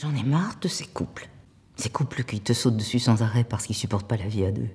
J'en 0.00 0.14
ai 0.14 0.22
marre 0.22 0.56
de 0.60 0.68
ces 0.68 0.86
couples. 0.86 1.28
Ces 1.76 1.90
couples 1.90 2.24
qui 2.24 2.40
te 2.40 2.52
sautent 2.52 2.76
dessus 2.76 2.98
sans 2.98 3.22
arrêt 3.22 3.44
parce 3.44 3.66
qu'ils 3.66 3.76
supportent 3.76 4.08
pas 4.08 4.16
la 4.16 4.28
vie 4.28 4.44
à 4.44 4.52
deux. 4.52 4.68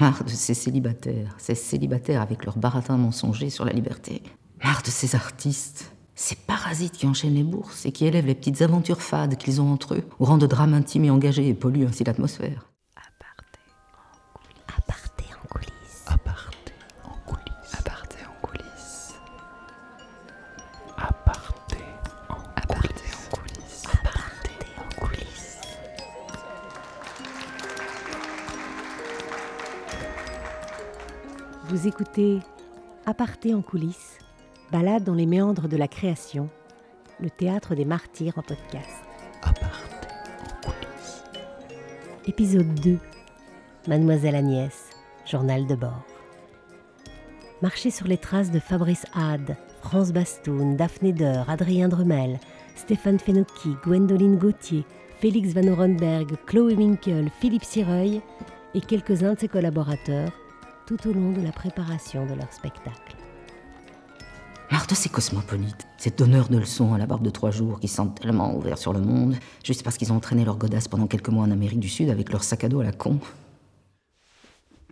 Marre 0.00 0.24
de 0.24 0.30
ces 0.30 0.54
célibataires, 0.54 1.34
ces 1.38 1.54
célibataires 1.54 2.22
avec 2.22 2.44
leurs 2.44 2.58
baratins 2.58 2.96
mensongers 2.96 3.50
sur 3.50 3.64
la 3.64 3.72
liberté. 3.72 4.22
Marre 4.64 4.82
de 4.82 4.90
ces 4.90 5.14
artistes, 5.14 5.92
ces 6.14 6.36
parasites 6.36 6.92
qui 6.92 7.06
enchaînent 7.06 7.34
les 7.34 7.42
bourses 7.42 7.84
et 7.84 7.92
qui 7.92 8.06
élèvent 8.06 8.26
les 8.26 8.34
petites 8.34 8.62
aventures 8.62 9.02
fades 9.02 9.36
qu'ils 9.36 9.60
ont 9.60 9.72
entre 9.72 9.94
eux, 9.94 10.04
au 10.18 10.24
rang 10.24 10.38
de 10.38 10.46
drames 10.46 10.74
intimes 10.74 11.04
et 11.04 11.10
engagés 11.10 11.48
et 11.48 11.54
polluent 11.54 11.86
ainsi 11.86 12.04
l'atmosphère. 12.04 12.71
Aparté 33.22 33.54
en 33.54 33.62
coulisses, 33.62 34.18
balade 34.72 35.04
dans 35.04 35.14
les 35.14 35.26
méandres 35.26 35.68
de 35.68 35.76
la 35.76 35.86
création, 35.86 36.50
le 37.20 37.30
théâtre 37.30 37.76
des 37.76 37.84
martyrs 37.84 38.36
en 38.36 38.42
podcast. 38.42 39.04
Aparté 39.42 40.08
en 40.42 40.70
coulisses. 40.72 41.22
Épisode 42.26 42.74
2 42.80 42.98
Mademoiselle 43.86 44.34
Agnès, 44.34 44.90
journal 45.24 45.68
de 45.68 45.76
bord. 45.76 46.02
Marcher 47.62 47.92
sur 47.92 48.08
les 48.08 48.18
traces 48.18 48.50
de 48.50 48.58
Fabrice 48.58 49.06
Hade, 49.14 49.56
France 49.82 50.10
Bastoun, 50.10 50.76
Daphné 50.76 51.12
Deur, 51.12 51.48
Adrien 51.48 51.88
Dremel, 51.88 52.40
Stéphane 52.74 53.20
Fenocchi, 53.20 53.76
Gwendoline 53.84 54.36
Gauthier, 54.36 54.84
Félix 55.20 55.50
Van 55.50 55.68
Orenberg, 55.68 56.34
Chloé 56.46 56.74
Winkel, 56.74 57.30
Philippe 57.38 57.62
Sireuil 57.62 58.20
et 58.74 58.80
quelques-uns 58.80 59.34
de 59.34 59.38
ses 59.38 59.48
collaborateurs 59.48 60.32
tout 60.86 61.08
au 61.08 61.12
long 61.12 61.32
de 61.32 61.40
la 61.40 61.52
préparation 61.52 62.26
de 62.26 62.34
leur 62.34 62.52
spectacle. 62.52 63.16
Marre 64.70 64.86
de 64.86 64.94
ces 64.94 65.10
cosmopolites, 65.10 65.86
ces 65.98 66.10
donneurs 66.10 66.48
de 66.48 66.56
leçons 66.56 66.94
à 66.94 66.98
la 66.98 67.06
barbe 67.06 67.22
de 67.22 67.30
trois 67.30 67.50
jours 67.50 67.78
qui 67.78 67.88
se 67.88 67.96
sentent 67.96 68.18
tellement 68.20 68.56
ouverts 68.56 68.78
sur 68.78 68.92
le 68.92 69.00
monde, 69.00 69.36
juste 69.64 69.82
parce 69.82 69.98
qu'ils 69.98 70.12
ont 70.12 70.16
entraîné 70.16 70.44
leur 70.44 70.56
godasse 70.56 70.88
pendant 70.88 71.06
quelques 71.06 71.28
mois 71.28 71.44
en 71.44 71.50
Amérique 71.50 71.80
du 71.80 71.90
Sud 71.90 72.08
avec 72.08 72.32
leur 72.32 72.42
sac 72.42 72.64
à 72.64 72.68
dos 72.68 72.80
à 72.80 72.84
la 72.84 72.92
con. 72.92 73.18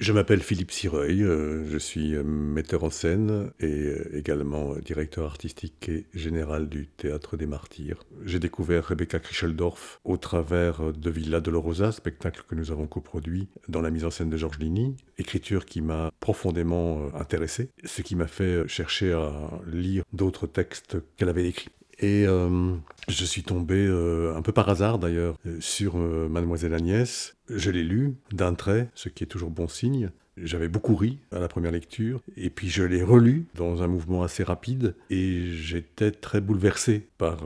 Je 0.01 0.15
m'appelle 0.15 0.41
Philippe 0.41 0.71
Sireuil, 0.71 1.23
euh, 1.23 1.63
je 1.69 1.77
suis 1.77 2.15
euh, 2.15 2.23
metteur 2.23 2.85
en 2.85 2.91
scène 2.91 3.53
et 3.61 3.67
euh, 3.67 4.17
également 4.17 4.77
directeur 4.77 5.27
artistique 5.27 5.91
et 5.91 6.07
général 6.15 6.71
du 6.71 6.87
Théâtre 6.87 7.37
des 7.37 7.45
Martyrs. 7.45 8.03
J'ai 8.25 8.39
découvert 8.39 8.87
Rebecca 8.87 9.19
Krischeldorf 9.19 10.01
au 10.05 10.17
travers 10.17 10.95
de 10.95 11.11
Villa 11.11 11.43
Dolorosa, 11.43 11.93
spectacle 11.93 12.45
que 12.49 12.55
nous 12.55 12.71
avons 12.71 12.87
coproduit 12.87 13.49
dans 13.69 13.83
la 13.83 13.91
mise 13.91 14.07
en 14.07 14.11
scène 14.11 14.31
de 14.31 14.39
Georges 14.39 14.59
Ligny, 14.59 14.97
écriture 15.19 15.67
qui 15.67 15.83
m'a 15.83 16.11
profondément 16.19 17.15
intéressé, 17.15 17.69
ce 17.85 18.01
qui 18.01 18.17
m'a 18.17 18.27
fait 18.27 18.67
chercher 18.67 19.13
à 19.13 19.51
lire 19.67 20.05
d'autres 20.15 20.47
textes 20.47 20.97
qu'elle 21.19 21.29
avait 21.29 21.47
écrits. 21.47 21.69
Et 22.01 22.25
euh, 22.27 22.73
je 23.09 23.25
suis 23.25 23.43
tombé, 23.43 23.87
euh, 23.87 24.35
un 24.35 24.43
peu 24.43 24.53
par 24.53 24.69
hasard 24.69 24.99
d'ailleurs, 24.99 25.37
euh, 25.47 25.59
sur 25.61 25.97
Mademoiselle 25.97 26.75
Agnès. 26.75 27.37
Je 27.51 27.71
l'ai 27.71 27.83
lu 27.83 28.15
d'un 28.33 28.55
trait, 28.55 28.89
ce 28.95 29.09
qui 29.09 29.25
est 29.25 29.27
toujours 29.27 29.51
bon 29.51 29.69
signe. 29.69 30.11
J'avais 30.43 30.69
beaucoup 30.69 30.97
ri 30.97 31.19
à 31.33 31.39
la 31.39 31.49
première 31.49 31.73
lecture, 31.73 32.23
et 32.39 32.49
puis 32.49 32.71
je 32.71 32.83
l'ai 32.83 33.03
relu 33.03 33.45
dans 33.57 33.83
un 33.83 33.89
mouvement 33.89 34.23
assez 34.23 34.43
rapide, 34.43 34.95
et 35.11 35.51
j'étais 35.51 36.13
très 36.13 36.41
bouleversé 36.41 37.09
par 37.19 37.41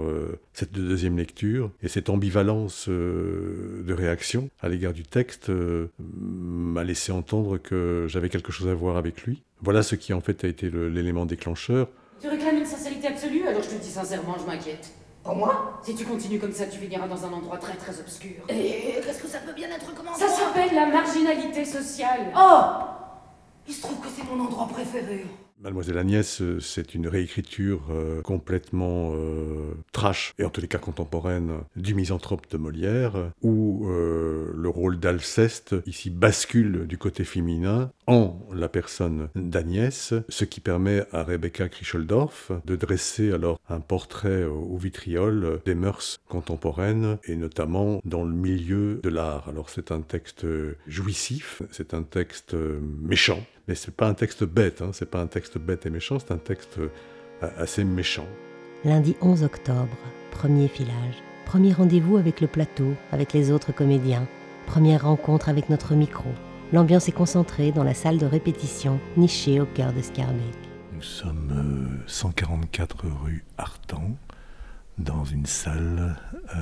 cette 0.52 0.70
deuxième 0.70 1.16
lecture, 1.16 1.72
et 1.82 1.88
cette 1.88 2.08
ambivalence 2.08 2.88
de 2.88 3.92
réaction 3.92 4.48
à 4.60 4.68
l'égard 4.68 4.92
du 4.92 5.02
texte 5.02 5.50
m'a 5.98 6.84
laissé 6.84 7.10
entendre 7.10 7.58
que 7.58 8.06
j'avais 8.08 8.28
quelque 8.28 8.52
chose 8.52 8.68
à 8.68 8.74
voir 8.74 8.96
avec 8.96 9.22
lui. 9.22 9.42
Voilà 9.60 9.82
ce 9.82 9.96
qui 9.96 10.12
en 10.12 10.20
fait 10.20 10.44
a 10.44 10.46
été 10.46 10.70
l'élément 10.70 11.26
déclencheur. 11.26 11.88
Tu 12.20 12.28
réclames 12.28 12.58
une 12.58 12.64
sincérité 12.64 13.08
absolue, 13.08 13.46
alors 13.46 13.62
je 13.62 13.68
te 13.68 13.74
le 13.74 13.80
dis 13.80 13.83
sincèrement, 13.94 14.36
je 14.38 14.44
m'inquiète. 14.46 14.90
Pour 15.22 15.36
moi 15.36 15.80
Si 15.82 15.94
tu 15.94 16.04
continues 16.04 16.38
comme 16.38 16.52
ça, 16.52 16.66
tu 16.66 16.78
finiras 16.78 17.08
dans 17.08 17.24
un 17.24 17.32
endroit 17.32 17.56
très 17.56 17.74
très 17.76 17.98
obscur. 17.98 18.42
Et 18.50 19.00
qu'est-ce 19.04 19.22
que 19.22 19.28
ça 19.28 19.38
peut 19.38 19.52
bien 19.54 19.68
être 19.70 19.94
comment 19.94 20.14
Ça? 20.14 20.28
s'appelle 20.28 20.74
la 20.74 20.86
marginalité 20.86 21.64
sociale. 21.64 22.32
Oh 22.36 22.60
Il 23.66 23.72
se 23.74 23.80
trouve 23.82 23.98
que 24.00 24.08
c'est 24.14 24.24
mon 24.30 24.44
endroit 24.44 24.68
préféré. 24.68 25.24
Mademoiselle 25.64 25.96
Agnès, 25.96 26.42
euh, 26.42 26.60
c'est 26.60 26.94
une 26.94 27.08
réécriture 27.08 27.86
euh, 27.90 28.20
complètement 28.20 29.12
euh, 29.14 29.72
trash, 29.92 30.34
et 30.38 30.44
en 30.44 30.50
tous 30.50 30.60
les 30.60 30.68
cas 30.68 30.76
contemporaine, 30.76 31.52
du 31.74 31.94
misanthrope 31.94 32.50
de 32.50 32.58
Molière, 32.58 33.30
où 33.40 33.86
le 33.86 34.68
rôle 34.68 34.98
d'Alceste 34.98 35.74
ici 35.86 36.10
bascule 36.10 36.86
du 36.86 36.98
côté 36.98 37.24
féminin 37.24 37.90
en 38.06 38.38
la 38.52 38.68
personne 38.68 39.28
d'Agnès, 39.34 40.12
ce 40.28 40.44
qui 40.44 40.60
permet 40.60 41.04
à 41.12 41.22
Rebecca 41.22 41.68
Krischeldorf 41.68 42.52
de 42.64 42.76
dresser 42.76 43.32
alors 43.32 43.58
un 43.68 43.80
portrait 43.80 44.44
au 44.44 44.76
vitriol 44.76 45.60
des 45.64 45.74
mœurs 45.74 46.18
contemporaines, 46.28 47.18
et 47.24 47.36
notamment 47.36 48.00
dans 48.04 48.24
le 48.24 48.34
milieu 48.34 49.00
de 49.02 49.08
l'art. 49.08 49.48
Alors 49.48 49.70
c'est 49.70 49.92
un 49.92 50.00
texte 50.00 50.46
jouissif, 50.86 51.62
c'est 51.70 51.94
un 51.94 52.02
texte 52.02 52.54
méchant, 53.02 53.42
mais 53.68 53.74
c'est 53.74 53.94
pas 53.94 54.08
un 54.08 54.14
texte 54.14 54.44
bête, 54.44 54.82
hein, 54.82 54.90
c'est 54.92 55.10
pas 55.10 55.20
un 55.20 55.26
texte 55.26 55.58
bête 55.58 55.86
et 55.86 55.90
méchant, 55.90 56.18
c'est 56.18 56.32
un 56.32 56.38
texte 56.38 56.78
euh, 56.78 56.90
assez 57.40 57.84
méchant. 57.84 58.26
Lundi 58.84 59.16
11 59.20 59.44
octobre, 59.44 59.96
premier 60.30 60.68
filage. 60.68 61.22
Premier 61.46 61.72
rendez-vous 61.72 62.16
avec 62.16 62.40
le 62.40 62.46
plateau, 62.46 62.94
avec 63.12 63.32
les 63.32 63.50
autres 63.50 63.72
comédiens. 63.72 64.26
Première 64.66 65.04
rencontre 65.04 65.48
avec 65.48 65.68
notre 65.68 65.94
micro. 65.94 66.28
L'ambiance 66.72 67.08
est 67.08 67.12
concentrée 67.12 67.70
dans 67.70 67.84
la 67.84 67.94
salle 67.94 68.18
de 68.18 68.26
répétition, 68.26 68.98
nichée 69.16 69.60
au 69.60 69.66
cœur 69.66 69.92
de 69.92 70.02
Scarbeck. 70.02 70.58
Nous 70.92 71.02
sommes 71.02 71.98
euh, 72.02 72.02
144 72.06 73.06
rue 73.24 73.44
Artan, 73.58 74.16
dans 74.98 75.24
une 75.24 75.46
salle 75.46 76.16
euh, 76.54 76.58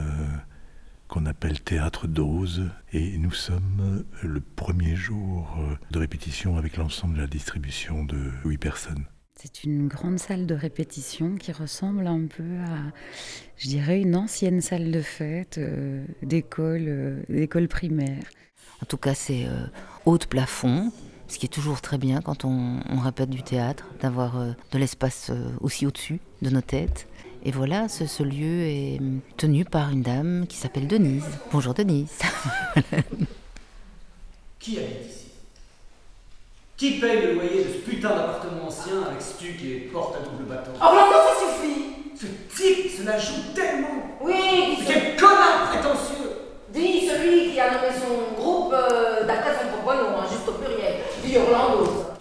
qu'on 1.13 1.27
appelle 1.27 1.61
Théâtre 1.61 2.07
d'Ose, 2.07 2.71
et 2.95 3.19
nous 3.19 3.33
sommes 3.33 4.03
le 4.23 4.41
premier 4.41 4.97
jour 4.97 5.47
euh, 5.59 5.75
de 5.91 5.99
répétition 5.99 6.57
avec 6.57 6.79
l'ensemble 6.79 7.17
de 7.17 7.21
la 7.21 7.27
distribution 7.27 8.03
de 8.03 8.17
8 8.47 8.57
personnes. 8.57 9.05
C'est 9.37 9.63
une 9.65 9.89
grande 9.89 10.19
salle 10.19 10.47
de 10.47 10.55
répétition 10.55 11.37
qui 11.37 11.53
ressemble 11.53 12.07
un 12.07 12.27
peu 12.29 12.57
à, 12.67 12.93
je 13.59 13.69
dirais, 13.69 14.01
une 14.01 14.17
ancienne 14.17 14.63
salle 14.63 14.91
de 14.91 15.03
fête 15.03 15.59
euh, 15.59 16.03
d'école, 16.23 16.87
euh, 16.89 17.23
d'école 17.29 17.69
primaire. 17.69 18.23
En 18.83 18.87
tout 18.87 18.97
cas, 18.97 19.13
c'est 19.13 19.45
euh, 19.45 19.67
haut 20.07 20.17
de 20.17 20.25
plafond, 20.25 20.91
ce 21.33 21.39
qui 21.39 21.47
est 21.47 21.49
toujours 21.49 21.81
très 21.81 21.99
bien 21.99 22.21
quand 22.21 22.45
on, 22.45 22.81
on 22.91 22.99
répète 22.99 23.31
du 23.31 23.43
théâtre, 23.43 23.87
d'avoir 24.01 24.39
euh, 24.39 24.53
de 24.71 24.79
l'espace 24.79 25.31
euh, 25.31 25.51
aussi 25.61 25.87
au-dessus 25.87 26.21
de 26.43 26.51
nos 26.51 26.61
têtes. 26.61 27.09
Et 27.45 27.51
voilà, 27.51 27.89
ce, 27.89 28.07
ce 28.07 28.23
lieu 28.23 28.63
est 28.67 28.99
hum, 29.01 29.21
tenu 29.37 29.65
par 29.65 29.91
une 29.91 30.03
dame 30.03 30.47
qui 30.49 30.57
s'appelle 30.57 30.87
Denise. 30.87 31.25
Bonjour 31.53 31.75
Denise. 31.75 32.19
Qui 34.61 34.79
habite 34.79 35.11
ici? 35.11 35.27
Qui 36.77 37.01
paye 37.01 37.21
le 37.21 37.35
loyer 37.35 37.65
de 37.65 37.69
ce 37.73 37.79
putain 37.91 38.11
d'appartement 38.11 38.67
ancien 38.69 39.03
avec 39.09 39.21
stuc 39.21 39.61
et 39.65 39.89
porte 39.93 40.15
à 40.17 40.21
double 40.21 40.45
bâton 40.49 40.71
Oh 40.77 40.85
vraiment 40.85 41.11
ça 41.27 41.35
suffit 41.41 41.85
Ce 42.17 42.27
type 42.57 42.89
se 42.97 43.03
la 43.05 43.19
joue 43.19 43.53
tellement 43.57 44.17
Oui, 44.21 44.77
dis, 44.79 44.85
Quel 44.87 45.17
connard 45.17 45.71
prétentieux 45.71 46.31
dis 46.73 47.09
celui 47.09 47.53
qui 47.53 47.61
a 47.61 47.73
nommé 47.73 47.89
son 47.93 48.35
groupe 48.41 48.73
euh, 48.73 49.27
d'après 49.27 49.53
son 49.55 49.69
propre 49.83 49.95
nom, 50.01 50.17
hein, 50.21 50.27
juste 50.31 50.49
au 50.49 50.53
pluriel. 50.53 50.95
Dis 51.25 51.37
Orlando. 51.39 51.85
ça. 51.87 52.19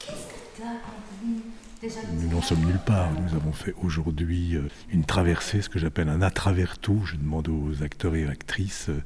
Qu'est-ce 0.00 0.26
que 0.26 0.40
t'as 0.58 0.64
Anthony 0.64 1.42
Déjà 1.42 1.71
Nous 1.82 2.28
n'en 2.28 2.42
sommes 2.42 2.64
nulle 2.64 2.78
part. 2.78 3.10
Nous 3.20 3.34
avons 3.34 3.52
fait 3.52 3.74
aujourd'hui 3.82 4.54
euh, 4.54 4.68
une 4.92 5.04
traversée, 5.04 5.62
ce 5.62 5.68
que 5.68 5.80
j'appelle 5.80 6.08
un 6.08 6.22
atravertou. 6.22 7.02
Je 7.04 7.16
demande 7.16 7.48
aux 7.48 7.82
acteurs 7.82 8.14
et 8.14 8.24
actrices 8.28 8.88
euh, 8.88 9.02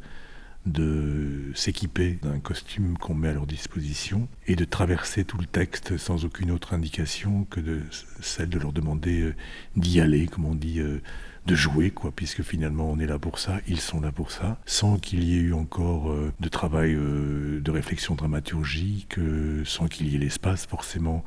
de 0.67 1.53
s'équiper 1.55 2.19
d'un 2.23 2.39
costume 2.39 2.99
qu'on 2.99 3.15
met 3.15 3.29
à 3.29 3.33
leur 3.33 3.47
disposition 3.47 4.29
et 4.47 4.57
de 4.57 4.67
traverser 4.67 5.25
tout 5.25 5.39
le 5.39 5.47
texte 5.47 5.97
sans 5.97 6.27
aucune 6.27 6.51
autre 6.51 6.75
indication 6.75 7.47
que 7.49 7.61
celle 8.21 8.51
de 8.51 8.59
leur 8.59 8.73
demander 8.75 9.23
euh, 9.23 9.35
d'y 9.77 10.01
aller, 10.03 10.27
comme 10.27 10.45
on 10.45 10.55
dit, 10.55 10.81
de 10.81 11.55
jouer, 11.55 11.91
quoi, 11.91 12.13
puisque 12.15 12.43
finalement 12.43 12.91
on 12.91 12.99
est 12.99 13.07
là 13.07 13.19
pour 13.19 13.39
ça, 13.39 13.59
ils 13.69 13.81
sont 13.81 14.01
là 14.01 14.13
pour 14.13 14.33
ça, 14.33 14.59
sans 14.67 14.99
qu'il 14.99 15.25
y 15.25 15.37
ait 15.37 15.41
eu 15.41 15.55
encore 15.55 16.13
de 16.41 16.49
travail 16.49 16.95
de 16.95 17.71
réflexion 17.71 18.17
dramaturgique, 18.17 19.15
sans 19.65 19.87
qu'il 19.87 20.09
y 20.09 20.17
ait 20.17 20.19
l'espace 20.19 20.67
forcément 20.67 21.23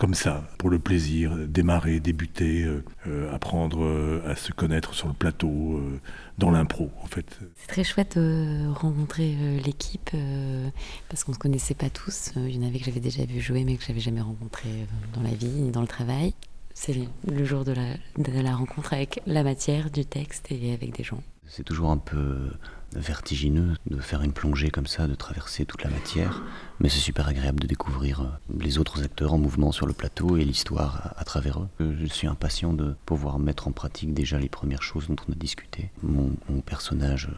comme 0.00 0.14
ça, 0.14 0.48
pour 0.56 0.70
le 0.70 0.78
plaisir, 0.78 1.36
démarrer, 1.46 2.00
débuter, 2.00 2.62
euh, 2.62 2.82
euh, 3.06 3.30
apprendre 3.34 3.84
euh, 3.84 4.22
à 4.26 4.34
se 4.34 4.50
connaître 4.50 4.94
sur 4.94 5.08
le 5.08 5.12
plateau, 5.12 5.76
euh, 5.76 6.00
dans 6.38 6.50
l'impro, 6.50 6.90
en 7.02 7.06
fait. 7.06 7.38
C'est 7.56 7.66
très 7.66 7.84
chouette 7.84 8.16
de 8.16 8.66
rencontrer 8.72 9.36
l'équipe 9.62 10.08
euh, 10.14 10.70
parce 11.10 11.22
qu'on 11.22 11.32
ne 11.32 11.34
se 11.34 11.38
connaissait 11.38 11.74
pas 11.74 11.90
tous. 11.90 12.30
Il 12.36 12.56
y 12.56 12.58
en 12.64 12.66
avait 12.66 12.78
que 12.78 12.86
j'avais 12.86 13.00
déjà 13.00 13.26
vu 13.26 13.42
jouer 13.42 13.62
mais 13.64 13.76
que 13.76 13.84
j'avais 13.84 14.00
jamais 14.00 14.22
rencontré 14.22 14.70
dans 15.12 15.20
la 15.20 15.34
vie 15.34 15.48
ni 15.48 15.70
dans 15.70 15.82
le 15.82 15.86
travail. 15.86 16.32
c'est 16.72 16.96
le 17.28 17.44
jour 17.44 17.66
de 17.66 17.72
la, 17.72 17.92
de 18.16 18.40
la 18.40 18.56
rencontre 18.56 18.94
avec 18.94 19.20
la 19.26 19.42
matière 19.42 19.90
du 19.90 20.06
texte 20.06 20.50
et 20.50 20.72
avec 20.72 20.96
des 20.96 21.04
gens. 21.04 21.22
C'est 21.46 21.64
toujours 21.64 21.90
un 21.90 21.98
peu 21.98 22.48
vertigineux 22.94 23.74
de 23.86 23.98
faire 23.98 24.22
une 24.22 24.32
plongée 24.32 24.70
comme 24.70 24.86
ça, 24.86 25.06
de 25.06 25.14
traverser 25.14 25.64
toute 25.64 25.82
la 25.84 25.90
matière, 25.90 26.42
mais 26.80 26.88
c'est 26.88 26.98
super 26.98 27.28
agréable 27.28 27.60
de 27.60 27.66
découvrir 27.66 28.20
euh, 28.20 28.54
les 28.58 28.78
autres 28.78 29.02
acteurs 29.02 29.34
en 29.34 29.38
mouvement 29.38 29.72
sur 29.72 29.86
le 29.86 29.92
plateau 29.92 30.36
et 30.36 30.44
l'histoire 30.44 31.14
à, 31.16 31.24
travers 31.24 31.60
eux. 31.60 31.68
Euh, 31.80 31.96
je 32.00 32.06
suis 32.06 32.26
impatient 32.26 32.72
de 32.72 32.94
pouvoir 33.06 33.38
mettre 33.38 33.68
en 33.68 33.72
pratique 33.72 34.14
déjà 34.14 34.38
les 34.38 34.48
premières 34.48 34.82
choses 34.82 35.08
dont 35.08 35.16
on 35.28 35.32
a 35.32 35.36
discuté. 35.36 35.90
mon 36.02 36.60
personnage 36.64 37.30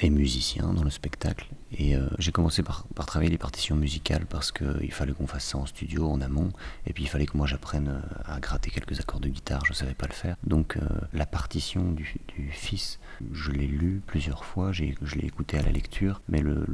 et 0.00 0.10
musicien 0.10 0.72
dans 0.72 0.84
le 0.84 0.90
spectacle. 0.90 1.48
Et 1.70 1.94
euh, 1.94 2.08
j'ai 2.18 2.32
commencé 2.32 2.62
par, 2.62 2.86
par, 2.94 3.04
travailler 3.06 3.30
les 3.30 3.38
partitions 3.38 3.76
musicales 3.76 4.24
parce 4.26 4.52
qu'il 4.52 4.92
fallait 4.92 5.12
qu'on 5.12 5.26
fasse 5.26 5.44
ça 5.44 5.58
en 5.58 5.66
studio, 5.66 6.08
en 6.08 6.20
amont. 6.20 6.50
Et 6.86 6.92
puis 6.92 7.04
il 7.04 7.08
fallait 7.08 7.26
que 7.26 7.36
moi 7.36 7.46
j'apprenne 7.46 7.88
euh, 7.88 8.32
à 8.32 8.40
gratter 8.40 8.70
quelques 8.70 8.98
accords 9.00 9.20
de 9.20 9.28
guitare, 9.28 9.64
je 9.66 9.72
ne 9.72 9.76
savais 9.76 9.94
pas 9.94 10.06
le 10.06 10.14
faire. 10.14 10.36
Donc 10.44 10.76
euh, 10.76 10.80
la 11.12 11.26
partition 11.26 11.92
du, 11.92 12.16
fils, 12.50 12.98
je 13.32 13.50
l'ai 13.50 13.66
lu 13.66 14.00
plusieurs 14.06 14.44
fois, 14.44 14.72
je 14.72 14.84
l'ai 14.84 15.26
écouté 15.26 15.58
à 15.58 15.62
la 15.62 15.70
lecture, 15.70 16.22
mais 16.28 16.40
le, 16.40 16.64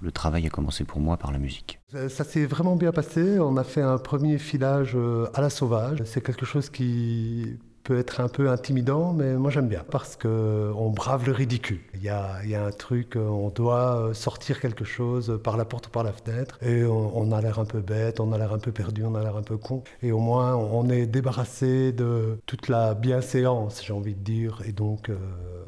le, 0.00 0.12
travail 0.12 0.46
a 0.46 0.50
commencé 0.50 0.84
pour 0.84 1.00
moi 1.00 1.16
par 1.16 1.32
la 1.32 1.38
musique. 1.38 1.78
Ça 1.88 2.24
s'est 2.24 2.44
vraiment 2.44 2.76
bien 2.76 2.92
passé. 2.92 3.38
On 3.38 3.56
a 3.56 3.64
fait 3.64 3.80
un 3.80 3.96
premier 3.96 4.38
filage 4.38 4.96
à 5.34 5.40
la 5.40 5.50
sauvage. 5.50 6.02
C'est 6.04 6.20
quelque 6.20 6.44
chose 6.44 6.68
qui 6.68 7.58
peut 7.84 7.98
être 7.98 8.20
un 8.20 8.28
peu 8.28 8.50
intimidant, 8.50 9.12
mais 9.12 9.34
moi 9.34 9.50
j'aime 9.50 9.68
bien 9.68 9.84
parce 9.90 10.16
qu'on 10.16 10.90
brave 10.90 11.26
le 11.26 11.32
ridicule. 11.32 11.80
Il 11.94 12.02
y 12.02 12.08
a, 12.08 12.40
un 12.64 12.70
truc, 12.70 13.16
on 13.16 13.48
doit 13.48 14.10
sortir 14.12 14.60
quelque 14.60 14.84
chose 14.84 15.40
par 15.42 15.56
la 15.56 15.64
porte 15.64 15.86
ou 15.88 15.90
par 15.90 16.04
la 16.04 16.12
fenêtre, 16.12 16.58
et 16.62 16.84
on, 16.84 17.32
a 17.32 17.40
l'air 17.40 17.58
un 17.58 17.64
peu 17.64 17.80
bête, 17.80 18.20
on 18.20 18.32
a 18.32 18.38
l'air 18.38 18.52
un 18.52 18.58
peu 18.58 18.72
perdu, 18.72 19.04
on 19.04 19.14
a 19.14 19.22
l'air 19.22 19.36
un 19.36 19.42
peu 19.42 19.56
con, 19.56 19.82
et 20.02 20.12
au 20.12 20.18
moins 20.18 20.54
on 20.56 20.88
est 20.88 21.06
débarrassé 21.06 21.92
de 21.92 22.38
toute 22.46 22.68
la 22.68 22.94
bienséance, 22.94 23.82
j'ai 23.84 23.92
envie 23.92 24.14
de 24.14 24.22
dire, 24.22 24.62
et 24.66 24.72
donc 24.72 25.08
euh, 25.08 25.16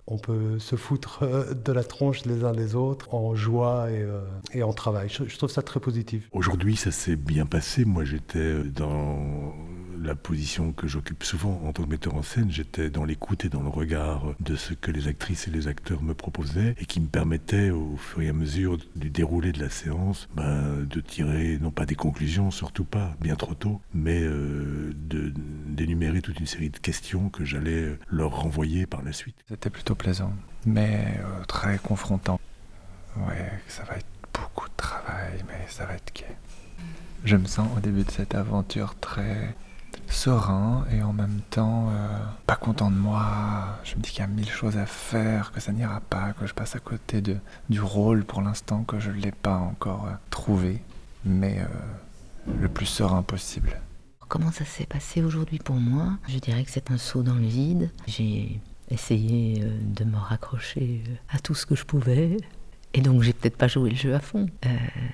on 0.06 0.18
peut 0.18 0.58
se 0.58 0.76
foutre 0.76 1.24
de 1.54 1.72
la 1.72 1.84
tronche 1.84 2.24
les 2.24 2.44
uns 2.44 2.52
des 2.52 2.74
autres 2.74 3.14
en 3.14 3.34
joie 3.34 3.90
et, 3.90 4.02
euh, 4.02 4.62
en 4.62 4.72
travail. 4.72 5.08
Je 5.08 5.36
trouve 5.36 5.50
ça 5.50 5.62
très 5.62 5.80
positif. 5.80 6.28
Aujourd'hui, 6.32 6.76
ça 6.76 6.90
s'est 6.90 7.16
bien 7.16 7.46
passé. 7.46 7.84
Moi, 7.84 8.04
j'étais 8.04 8.62
dans 8.64 9.54
la 10.02 10.14
position 10.14 10.72
que 10.72 10.86
j'occupe 10.86 11.22
souvent 11.22 11.62
en 11.64 11.72
tant 11.72 11.84
que 11.84 11.88
metteur 11.88 12.14
en 12.14 12.22
scène, 12.22 12.50
j'étais 12.50 12.90
dans 12.90 13.04
l'écoute 13.04 13.44
et 13.44 13.48
dans 13.48 13.62
le 13.62 13.68
regard 13.68 14.34
de 14.40 14.56
ce 14.56 14.74
que 14.74 14.90
les 14.90 15.08
actrices 15.08 15.48
et 15.48 15.50
les 15.50 15.68
acteurs 15.68 16.02
me 16.02 16.14
proposaient 16.14 16.74
et 16.78 16.86
qui 16.86 17.00
me 17.00 17.06
permettait 17.06 17.70
au 17.70 17.96
fur 17.96 18.22
et 18.22 18.28
à 18.28 18.32
mesure 18.32 18.78
du 18.96 19.10
déroulé 19.10 19.52
de 19.52 19.60
la 19.60 19.70
séance 19.70 20.28
ben, 20.34 20.84
de 20.84 21.00
tirer 21.00 21.58
non 21.60 21.70
pas 21.70 21.86
des 21.86 21.94
conclusions, 21.94 22.50
surtout 22.50 22.84
pas, 22.84 23.14
bien 23.20 23.36
trop 23.36 23.54
tôt, 23.54 23.80
mais 23.94 24.20
euh, 24.22 24.92
d'énumérer 24.94 26.20
toute 26.20 26.40
une 26.40 26.46
série 26.46 26.70
de 26.70 26.78
questions 26.78 27.28
que 27.28 27.44
j'allais 27.44 27.98
leur 28.10 28.40
renvoyer 28.42 28.86
par 28.86 29.02
la 29.02 29.12
suite. 29.12 29.36
C'était 29.48 29.70
plutôt 29.70 29.94
plaisant, 29.94 30.32
mais 30.66 31.18
euh, 31.18 31.44
très 31.44 31.78
confrontant. 31.78 32.40
Ouais, 33.16 33.52
ça 33.68 33.84
va 33.84 33.96
être 33.96 34.06
beaucoup 34.32 34.68
de 34.68 34.76
travail, 34.76 35.44
mais 35.46 35.66
ça 35.68 35.86
va 35.86 35.94
être 35.94 36.12
gai. 36.14 36.36
Je 37.24 37.36
me 37.36 37.46
sens 37.46 37.68
au 37.76 37.80
début 37.80 38.02
de 38.02 38.10
cette 38.10 38.34
aventure 38.34 38.96
très 38.98 39.54
serein 40.12 40.84
et 40.92 41.02
en 41.02 41.12
même 41.12 41.40
temps 41.50 41.88
euh, 41.90 42.18
pas 42.46 42.56
content 42.56 42.90
de 42.90 42.96
moi. 42.96 43.78
Je 43.84 43.96
me 43.96 44.00
dis 44.00 44.10
qu'il 44.10 44.20
y 44.20 44.22
a 44.22 44.26
mille 44.26 44.48
choses 44.48 44.76
à 44.76 44.86
faire, 44.86 45.52
que 45.52 45.60
ça 45.60 45.72
n'ira 45.72 46.00
pas, 46.00 46.32
que 46.32 46.46
je 46.46 46.54
passe 46.54 46.76
à 46.76 46.78
côté 46.78 47.20
de, 47.20 47.36
du 47.68 47.80
rôle 47.80 48.24
pour 48.24 48.42
l'instant, 48.42 48.84
que 48.84 49.00
je 49.00 49.10
ne 49.10 49.16
l'ai 49.16 49.32
pas 49.32 49.56
encore 49.56 50.06
euh, 50.06 50.12
trouvé, 50.30 50.82
mais 51.24 51.60
euh, 51.60 52.52
le 52.60 52.68
plus 52.68 52.86
serein 52.86 53.22
possible. 53.22 53.80
Comment 54.28 54.52
ça 54.52 54.64
s'est 54.64 54.86
passé 54.86 55.22
aujourd'hui 55.22 55.58
pour 55.58 55.76
moi? 55.76 56.18
Je 56.28 56.38
dirais 56.38 56.64
que 56.64 56.70
c'est 56.70 56.90
un 56.90 56.98
saut 56.98 57.22
dans 57.22 57.34
le 57.34 57.46
vide. 57.46 57.90
J'ai 58.06 58.60
essayé 58.90 59.62
de 59.82 60.04
me 60.04 60.16
raccrocher 60.16 61.02
à 61.30 61.38
tout 61.38 61.54
ce 61.54 61.66
que 61.66 61.74
je 61.74 61.84
pouvais. 61.84 62.36
Et 62.94 63.00
donc 63.00 63.22
j'ai 63.22 63.32
peut-être 63.32 63.56
pas 63.56 63.68
joué 63.68 63.90
le 63.90 63.96
jeu 63.96 64.14
à 64.14 64.20
fond. 64.20 64.46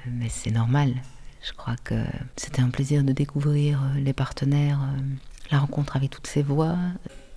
mais 0.07 0.29
c'est 0.29 0.51
normal. 0.53 0.95
Je 1.43 1.53
crois 1.53 1.77
que 1.85 1.95
c'était 2.37 2.63
un 2.63 2.71
plaisir 2.71 3.05
de 3.05 3.13
découvrir 3.13 3.81
euh, 3.83 4.01
les 4.01 4.13
partenaires, 4.13 4.81
euh, 4.83 5.01
la 5.51 5.59
rencontre 5.59 5.97
avec 5.97 6.11
toutes 6.11 6.27
ces 6.27 6.43
voix 6.43 6.77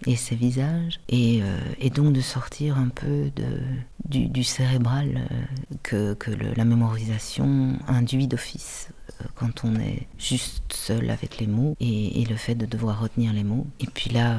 et 0.07 0.15
ces 0.15 0.35
visages, 0.35 0.99
et, 1.09 1.41
euh, 1.43 1.89
donc 1.89 2.13
de 2.13 2.21
sortir 2.21 2.77
un 2.77 2.87
peu 2.87 3.31
du, 4.05 4.43
cérébral 4.43 5.27
que, 5.83 6.17
la 6.55 6.65
mémorisation 6.65 7.77
induit 7.87 8.27
d'office 8.27 8.89
quand 9.35 9.63
on 9.63 9.75
est 9.75 10.07
juste 10.17 10.73
seul 10.73 11.11
avec 11.11 11.37
les 11.37 11.45
mots 11.45 11.75
et, 11.79 12.25
le 12.27 12.35
fait 12.35 12.55
de 12.55 12.65
devoir 12.65 12.99
retenir 12.99 13.31
les 13.31 13.43
mots. 13.43 13.67
Et 13.79 13.85
puis 13.85 14.09
là, 14.09 14.37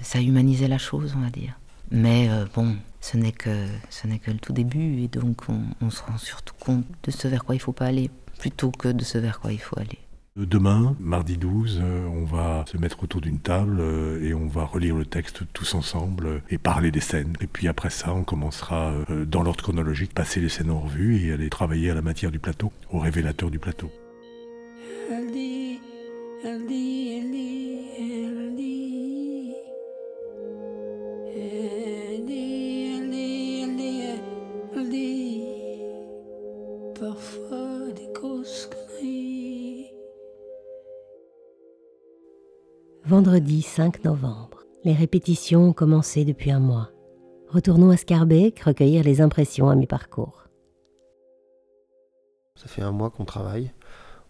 ça 0.00 0.22
humanisait 0.22 0.68
la 0.68 0.78
chose, 0.78 1.12
on 1.14 1.20
va 1.20 1.28
dire. 1.28 1.58
Mais 1.90 2.30
bon, 2.54 2.74
ce 3.02 3.18
n'est 3.18 3.32
que 3.32 3.66
ce 3.90 4.06
n'est 4.06 4.18
que 4.18 4.30
le 4.30 4.38
tout 4.38 4.54
début 4.54 5.02
et 5.02 5.08
donc 5.08 5.42
on, 5.50 5.60
on, 5.82 5.90
se 5.90 6.02
rend 6.02 6.16
surtout 6.16 6.54
compte 6.58 6.86
de 7.02 7.10
ce 7.10 7.28
vers 7.28 7.44
quoi 7.44 7.54
il 7.54 7.58
ne 7.58 7.62
faut 7.62 7.72
pas 7.72 7.86
aller 7.86 8.10
plutôt 8.38 8.70
que 8.70 8.88
de 8.88 9.04
ce 9.04 9.18
vers 9.18 9.40
quoi 9.40 9.52
il 9.52 9.60
faut 9.60 9.78
aller. 9.78 9.98
Demain, 10.34 10.96
mardi 10.98 11.36
12, 11.36 11.80
euh, 11.82 12.06
on 12.06 12.24
va 12.24 12.64
se 12.66 12.78
mettre 12.78 13.02
autour 13.02 13.20
d'une 13.20 13.38
table 13.38 13.80
euh, 13.80 14.26
et 14.26 14.32
on 14.32 14.46
va 14.46 14.64
relire 14.64 14.96
le 14.96 15.04
texte 15.04 15.42
tous 15.52 15.74
ensemble 15.74 16.26
euh, 16.26 16.38
et 16.48 16.56
parler 16.56 16.90
des 16.90 17.00
scènes. 17.00 17.34
Et 17.42 17.46
puis 17.46 17.68
après 17.68 17.90
ça, 17.90 18.14
on 18.14 18.24
commencera 18.24 18.94
dans 19.26 19.42
l'ordre 19.42 19.62
chronologique, 19.62 20.14
passer 20.14 20.40
les 20.40 20.48
scènes 20.48 20.70
en 20.70 20.80
revue 20.80 21.22
et 21.22 21.32
aller 21.32 21.50
travailler 21.50 21.90
à 21.90 21.94
la 21.94 22.00
matière 22.00 22.30
du 22.30 22.38
plateau, 22.38 22.72
au 22.90 22.98
révélateur 22.98 23.50
du 23.50 23.58
plateau. 23.58 23.90
Vendredi 43.12 43.60
5 43.60 44.04
novembre. 44.04 44.64
Les 44.84 44.94
répétitions 44.94 45.68
ont 45.68 45.72
commencé 45.74 46.24
depuis 46.24 46.50
un 46.50 46.60
mois. 46.60 46.88
Retournons 47.50 47.90
à 47.90 47.98
Scarbeck 47.98 48.60
recueillir 48.60 49.04
les 49.04 49.20
impressions 49.20 49.68
à 49.68 49.74
mi-parcours. 49.74 50.44
Ça 52.54 52.68
fait 52.68 52.80
un 52.80 52.90
mois 52.90 53.10
qu'on 53.10 53.26
travaille. 53.26 53.70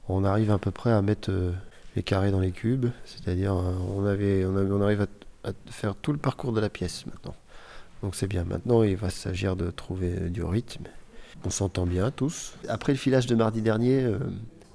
On 0.09 0.25
arrive 0.25 0.51
à 0.51 0.59
peu 0.59 0.73
près 0.73 0.91
à 0.91 1.01
mettre 1.01 1.31
euh, 1.31 1.53
les 1.95 2.03
carrés 2.03 2.33
dans 2.33 2.41
les 2.41 2.51
cubes, 2.51 2.87
c'est-à-dire 3.05 3.55
euh, 3.55 3.73
on, 3.97 4.05
avait, 4.05 4.45
on, 4.45 4.83
arrive 4.83 5.07
à, 5.45 5.53
faire 5.67 5.95
tout 5.95 6.11
le 6.11 6.19
parcours 6.19 6.53
de 6.53 6.61
la 6.61 6.69
pièce 6.69 7.07
maintenant. 7.07 7.37
Donc 8.03 8.17
c'est 8.17 8.27
bien. 8.27 8.43
Maintenant, 8.43 8.83
il 8.83 8.97
va 8.97 9.11
s'agir 9.11 9.55
de 9.55 9.71
trouver 9.71 10.29
du 10.29 10.43
rythme. 10.43 10.87
On 11.45 11.51
s'entend 11.51 11.87
bien 11.87 12.11
tous. 12.11 12.55
Après 12.69 12.93
le 12.93 12.99
filage 12.99 13.27
de 13.27 13.37
mardi 13.37 13.63
dernier, 13.63 14.03
euh, 14.03 14.19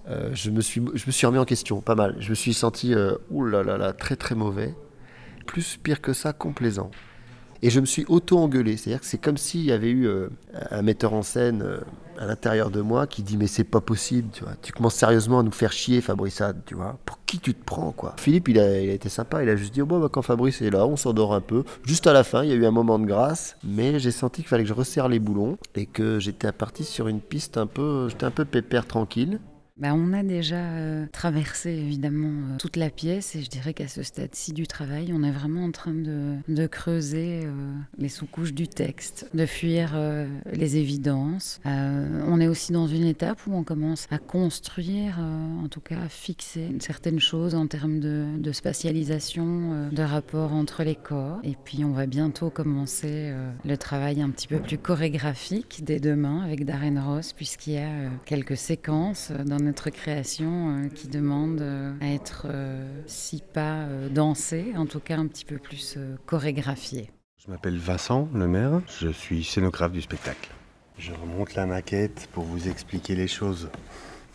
euh, 0.10 0.30
je, 0.34 0.52
me 0.52 0.62
suis, 0.62 0.82
je 0.94 1.06
me 1.06 1.12
suis 1.12 1.26
remis 1.28 1.40
en 1.40 1.46
question, 1.46 1.82
pas 1.82 1.96
mal. 1.96 2.16
Je 2.20 2.30
me 2.30 2.36
suis 2.36 2.54
senti, 2.54 2.94
euh, 2.94 3.16
oulala, 3.30 3.94
très 3.94 4.16
très 4.16 4.36
mauvais. 4.36 4.76
Plus 5.46 5.78
pire 5.78 6.02
que 6.02 6.14
ça, 6.14 6.34
complaisant. 6.34 6.92
Et 7.62 7.70
je 7.70 7.80
me 7.80 7.86
suis 7.86 8.06
auto-engueulé. 8.08 8.78
C'est-à-dire 8.78 9.02
que 9.02 9.06
c'est 9.06 9.18
comme 9.18 9.38
s'il 9.38 9.62
y 9.62 9.72
avait 9.72 9.90
eu 9.90 10.08
euh, 10.08 10.30
un 10.72 10.82
metteur 10.82 11.14
en 11.14 11.24
scène 11.24 11.64
euh, 11.64 11.80
à 12.20 12.26
l'intérieur 12.26 12.70
de 12.70 12.82
moi 12.82 13.08
qui 13.08 13.24
dit 13.24 13.38
Mais 13.38 13.48
c'est 13.48 13.64
pas 13.64 13.82
possible, 13.82 14.30
tu 14.32 14.44
vois. 14.44 14.54
Tu 14.62 14.72
commences 14.72 14.96
sérieusement 14.96 15.40
à 15.40 15.44
nous 15.44 15.52
faire 15.52 15.72
chier, 15.72 16.02
Fabrice 16.02 16.42
tu 16.66 16.76
vois. 16.76 17.00
Pour 17.06 17.20
qui 17.26 17.40
tu 17.40 17.54
te 17.54 17.64
prends, 17.64 17.92
quoi? 17.92 18.16
Philippe, 18.18 18.48
il 18.50 18.60
a, 18.60 18.80
été 18.80 19.10
sympa. 19.10 19.42
Il 19.44 19.50
a 19.50 19.56
juste 19.56 19.74
dit 19.74 19.82
bon, 19.82 20.00
bah, 20.00 20.10
quand 20.12 20.22
Fabrice 20.22 20.62
est 20.62 20.70
là, 20.70 20.86
on 20.86 20.98
s'endort 20.98 21.34
un 21.34 21.42
peu. 21.42 21.64
Juste 21.84 22.08
à 22.08 22.14
la 22.14 22.24
fin, 22.24 22.44
il 22.44 22.50
y 22.50 22.54
a 22.54 22.56
eu 22.56 22.66
un 22.66 22.72
moment 22.72 23.00
de 23.00 23.06
grâce. 23.06 23.58
Mais 23.64 24.00
j'ai 24.00 24.12
senti 24.12 24.42
qu'il 24.42 24.50
fallait 24.50 24.64
que 24.64 24.70
je 24.70 24.74
resserre 24.76 25.08
les 25.08 25.20
boulons 25.20 25.58
et 25.76 25.86
que 25.86 26.20
j'étais 26.20 26.52
parti 26.52 26.84
sur 26.84 27.08
une 27.08 27.22
piste 27.22 27.58
un 27.58 27.68
peu. 27.68 28.08
J'étais 28.10 28.26
un 28.26 28.32
peu 28.32 28.46
pépère, 28.46 28.86
tranquille. 28.86 29.40
Bah, 29.80 29.90
on 29.94 30.12
a 30.14 30.24
déjà 30.24 30.56
euh, 30.56 31.06
traversé 31.12 31.70
évidemment 31.70 32.30
euh, 32.30 32.58
toute 32.58 32.78
la 32.78 32.90
pièce 32.90 33.36
et 33.36 33.44
je 33.44 33.50
dirais 33.50 33.76
qu'à 33.76 33.88
ce 33.88 34.02
stade-ci 34.02 34.52
du 34.52 34.66
travail, 34.66 35.12
on 35.14 35.22
est 35.22 35.32
vraiment 35.32 35.66
en 35.66 35.72
train 35.72 35.94
de, 35.94 36.68
creuser 36.68 37.44
euh, 37.46 37.74
les 38.00 38.10
sous-couches 38.10 38.54
du 38.54 38.68
texte, 38.68 39.30
de 39.34 39.46
fuir 39.46 39.96
les 40.52 40.78
évidences. 40.78 41.60
on 41.66 42.42
est 42.42 42.48
aussi 42.48 42.72
dans 42.72 42.88
une 42.88 43.06
étape 43.06 43.40
où 43.48 43.54
on 43.54 43.64
commence 43.64 44.08
à 44.12 44.18
construire, 44.18 45.20
en 45.20 45.68
tout 45.70 45.80
cas 45.80 46.00
à 46.06 46.10
fixer 46.10 46.76
certaines 46.80 47.20
choses 47.20 47.56
en 47.56 47.68
termes 47.68 48.00
de, 48.00 48.52
spatialisation, 48.52 49.90
de 49.92 50.04
rapport 50.04 50.54
entre 50.54 50.84
les 50.84 50.96
corps. 50.96 51.40
Et 51.44 51.56
puis 51.64 51.86
on 51.86 51.92
va 51.92 52.06
bientôt 52.06 52.50
commencer 52.50 53.32
le 53.64 53.78
travail 53.78 54.22
un 54.22 54.30
petit 54.30 54.48
peu 54.48 54.60
plus 54.60 54.78
chorégraphique 54.78 55.82
dès 55.84 56.00
demain 56.00 56.44
avec 56.44 56.66
Darren 56.66 57.00
Ross 57.00 57.34
puisqu'il 57.34 57.74
y 57.74 57.78
a 57.78 58.10
quelques 58.26 58.58
séquences 58.58 59.32
dans 59.46 59.60
notre 59.68 59.90
création 59.90 60.70
euh, 60.70 60.88
qui 60.88 61.08
demande 61.08 61.62
euh, 61.62 61.94
à 62.02 62.08
être, 62.08 62.48
euh, 62.50 63.02
si 63.06 63.44
pas 63.54 63.86
dansée, 64.10 64.74
en 64.78 64.86
tout 64.86 65.00
cas 65.00 65.18
un 65.18 65.28
petit 65.28 65.46
peu 65.46 65.58
plus 65.58 65.98
chorégraphiée. 66.26 67.12
Je 67.38 67.52
m'appelle 67.52 67.78
Vincent 67.78 68.30
Lemaire, 68.34 68.82
je 69.00 69.10
suis 69.10 69.44
scénographe 69.44 69.92
du 69.92 70.02
spectacle. 70.02 70.50
Je 70.98 71.12
remonte 71.12 71.54
la 71.56 71.66
maquette 71.66 72.30
pour 72.34 72.44
vous 72.44 72.68
expliquer 72.68 73.14
les 73.14 73.28
choses. 73.28 73.70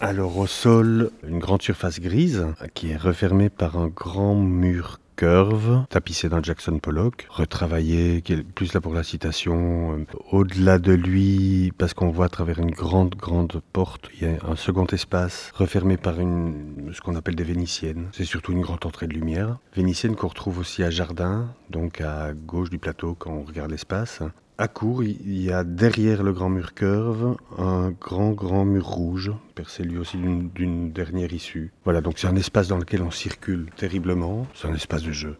Alors 0.00 0.36
au 0.36 0.46
sol, 0.46 1.10
une 1.26 1.38
grande 1.38 1.62
surface 1.62 1.98
grise 1.98 2.46
qui 2.74 2.90
est 2.90 2.96
refermée 2.96 3.48
par 3.48 3.76
un 3.76 3.88
grand 3.88 4.34
mur 4.34 5.00
curve, 5.16 5.85
tapissé 5.88 6.28
dans 6.28 6.42
Jackson 6.42 6.78
Pollock, 6.78 7.26
retravaillé, 7.31 8.23
qui 8.23 8.35
est 8.35 8.42
plus 8.42 8.73
là 8.75 8.81
pour 8.81 8.95
la 8.95 9.02
citation. 9.02 9.99
Euh, 9.99 10.04
au-delà 10.31 10.78
de 10.78 10.92
lui, 10.92 11.73
parce 11.78 11.95
qu'on 11.95 12.11
voit 12.11 12.26
à 12.26 12.28
travers 12.28 12.59
une 12.59 12.71
grande, 12.71 13.14
grande 13.14 13.61
porte, 13.73 14.09
il 14.14 14.26
y 14.26 14.31
a 14.31 14.37
un 14.49 14.57
second 14.57 14.87
espace 14.87 15.50
refermé 15.54 15.97
par 15.97 16.21
une, 16.21 16.90
ce 16.92 17.00
qu'on 17.00 17.16
appelle 17.16 17.37
des 17.37 17.45
vénitiennes. 17.45 18.09
C'est 18.12 18.25
surtout 18.25 18.52
une 18.52 18.62
grande 18.62 18.85
entrée 18.85 19.07
de 19.07 19.14
lumière. 19.14 19.59
Vénitienne 19.75 20.16
qu'on 20.16 20.28
retrouve 20.28 20.59
aussi 20.59 20.83
à 20.83 20.90
Jardin, 20.90 21.54
donc 21.71 22.00
à 22.00 22.33
gauche 22.35 22.71
du 22.71 22.78
plateau 22.78 23.14
quand 23.19 23.33
on 23.33 23.42
regarde 23.42 23.71
l'espace. 23.71 24.21
À 24.62 24.69
court, 24.69 25.02
il 25.02 25.42
y 25.42 25.50
a 25.50 25.64
derrière 25.64 26.23
le 26.23 26.33
grand 26.33 26.49
mur 26.49 26.73
curve 26.73 27.35
un 27.59 27.90
grand, 27.90 28.31
grand 28.31 28.64
mur 28.64 28.87
rouge, 28.87 29.33
percé 29.57 29.83
lui 29.83 29.99
aussi 29.99 30.16
d'une 30.16 30.92
dernière 30.92 31.33
issue. 31.33 31.73
Voilà, 31.83 32.00
donc 32.00 32.16
c'est 32.16 32.28
un 32.28 32.37
espace 32.37 32.69
dans 32.69 32.76
lequel 32.76 33.02
on 33.02 33.11
circule 33.11 33.71
terriblement, 33.76 34.47
c'est 34.54 34.69
un 34.69 34.75
espace 34.75 35.02
de 35.02 35.11
jeu. 35.11 35.37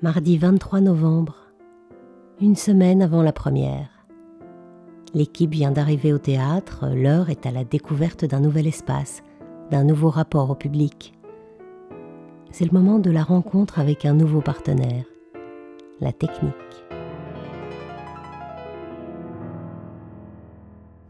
Mardi 0.00 0.38
23 0.38 0.80
novembre, 0.80 1.36
une 2.40 2.56
semaine 2.56 3.02
avant 3.02 3.22
la 3.22 3.34
première. 3.34 3.90
L'équipe 5.12 5.50
vient 5.50 5.70
d'arriver 5.70 6.14
au 6.14 6.18
théâtre, 6.18 6.86
l'heure 6.94 7.28
est 7.28 7.44
à 7.44 7.50
la 7.50 7.64
découverte 7.64 8.24
d'un 8.24 8.40
nouvel 8.40 8.66
espace, 8.66 9.22
d'un 9.70 9.84
nouveau 9.84 10.08
rapport 10.08 10.48
au 10.48 10.54
public. 10.54 11.12
C'est 12.52 12.64
le 12.64 12.72
moment 12.72 12.98
de 12.98 13.10
la 13.10 13.22
rencontre 13.22 13.78
avec 13.78 14.06
un 14.06 14.14
nouveau 14.14 14.40
partenaire 14.40 15.04
la 16.02 16.12
technique. 16.12 16.54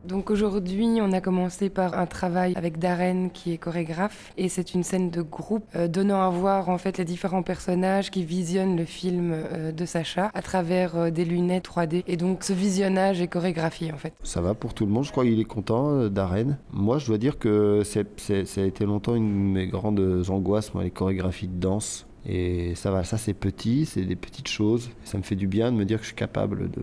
Donc 0.04 0.30
aujourd'hui, 0.30 0.98
on 1.00 1.12
a 1.12 1.20
commencé 1.20 1.70
par 1.70 1.96
un 1.96 2.06
travail 2.06 2.52
avec 2.56 2.78
Darren 2.78 3.28
qui 3.32 3.52
est 3.52 3.56
chorégraphe 3.56 4.32
et 4.36 4.48
c'est 4.48 4.74
une 4.74 4.82
scène 4.82 5.10
de 5.10 5.22
groupe 5.22 5.64
euh, 5.74 5.86
donnant 5.88 6.20
à 6.20 6.28
voir 6.28 6.68
en 6.68 6.76
fait 6.76 6.98
les 6.98 7.04
différents 7.04 7.42
personnages 7.42 8.10
qui 8.10 8.24
visionnent 8.24 8.76
le 8.76 8.84
film 8.84 9.30
euh, 9.32 9.72
de 9.72 9.86
Sacha 9.86 10.30
à 10.34 10.42
travers 10.42 10.96
euh, 10.96 11.10
des 11.10 11.24
lunettes 11.24 11.68
3D 11.68 12.02
et 12.06 12.16
donc 12.16 12.42
ce 12.42 12.52
visionnage 12.52 13.22
est 13.22 13.28
chorégraphié 13.28 13.92
en 13.92 13.96
fait. 13.96 14.12
Ça 14.24 14.40
va 14.40 14.54
pour 14.54 14.74
tout 14.74 14.84
le 14.84 14.92
monde, 14.92 15.04
je 15.04 15.12
crois 15.12 15.24
qu'il 15.24 15.40
est 15.40 15.44
content 15.44 16.08
Darren. 16.08 16.58
Moi, 16.72 16.98
je 16.98 17.06
dois 17.06 17.18
dire 17.18 17.38
que 17.38 17.82
ça 17.84 18.00
a 18.00 18.64
été 18.64 18.84
longtemps 18.84 19.14
une 19.14 19.30
de 19.30 19.60
mes 19.60 19.66
grandes 19.68 20.24
angoisses, 20.28 20.74
moi, 20.74 20.82
les 20.82 20.90
chorégraphies 20.90 21.48
de 21.48 21.58
danse. 21.58 22.06
Et 22.26 22.74
ça 22.74 22.90
va, 22.90 23.04
ça 23.04 23.18
c'est 23.18 23.34
petit, 23.34 23.86
c'est 23.86 24.04
des 24.04 24.16
petites 24.16 24.48
choses. 24.48 24.90
Ça 25.04 25.18
me 25.18 25.22
fait 25.22 25.36
du 25.36 25.46
bien 25.46 25.72
de 25.72 25.76
me 25.76 25.84
dire 25.84 25.98
que 25.98 26.02
je 26.02 26.08
suis 26.08 26.16
capable 26.16 26.70
de, 26.70 26.82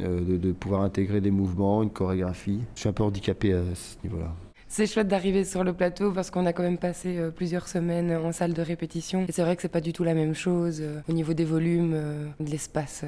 euh, 0.00 0.52
pouvoir 0.58 0.82
intégrer 0.82 1.20
des 1.20 1.32
mouvements, 1.32 1.82
une 1.82 1.90
chorégraphie. 1.90 2.60
Je 2.74 2.80
suis 2.80 2.88
un 2.88 2.92
peu 2.92 3.02
handicapé 3.02 3.52
à 3.52 3.62
ce 3.74 3.96
niveau-là. 4.04 4.32
C'est 4.70 4.86
chouette 4.86 5.08
d'arriver 5.08 5.44
sur 5.44 5.64
le 5.64 5.72
plateau 5.72 6.12
parce 6.12 6.30
qu'on 6.30 6.44
a 6.44 6.52
quand 6.52 6.62
même 6.62 6.76
passé 6.76 7.16
euh, 7.16 7.30
plusieurs 7.30 7.68
semaines 7.68 8.12
en 8.12 8.32
salle 8.32 8.52
de 8.52 8.60
répétition. 8.60 9.24
Et 9.26 9.32
c'est 9.32 9.42
vrai 9.42 9.56
que 9.56 9.62
c'est 9.62 9.68
pas 9.68 9.80
du 9.80 9.94
tout 9.94 10.04
la 10.04 10.12
même 10.12 10.34
chose 10.34 10.80
euh, 10.82 11.00
au 11.08 11.12
niveau 11.12 11.32
des 11.32 11.46
volumes, 11.46 11.92
de 12.38 12.50
l'espace 12.50 13.04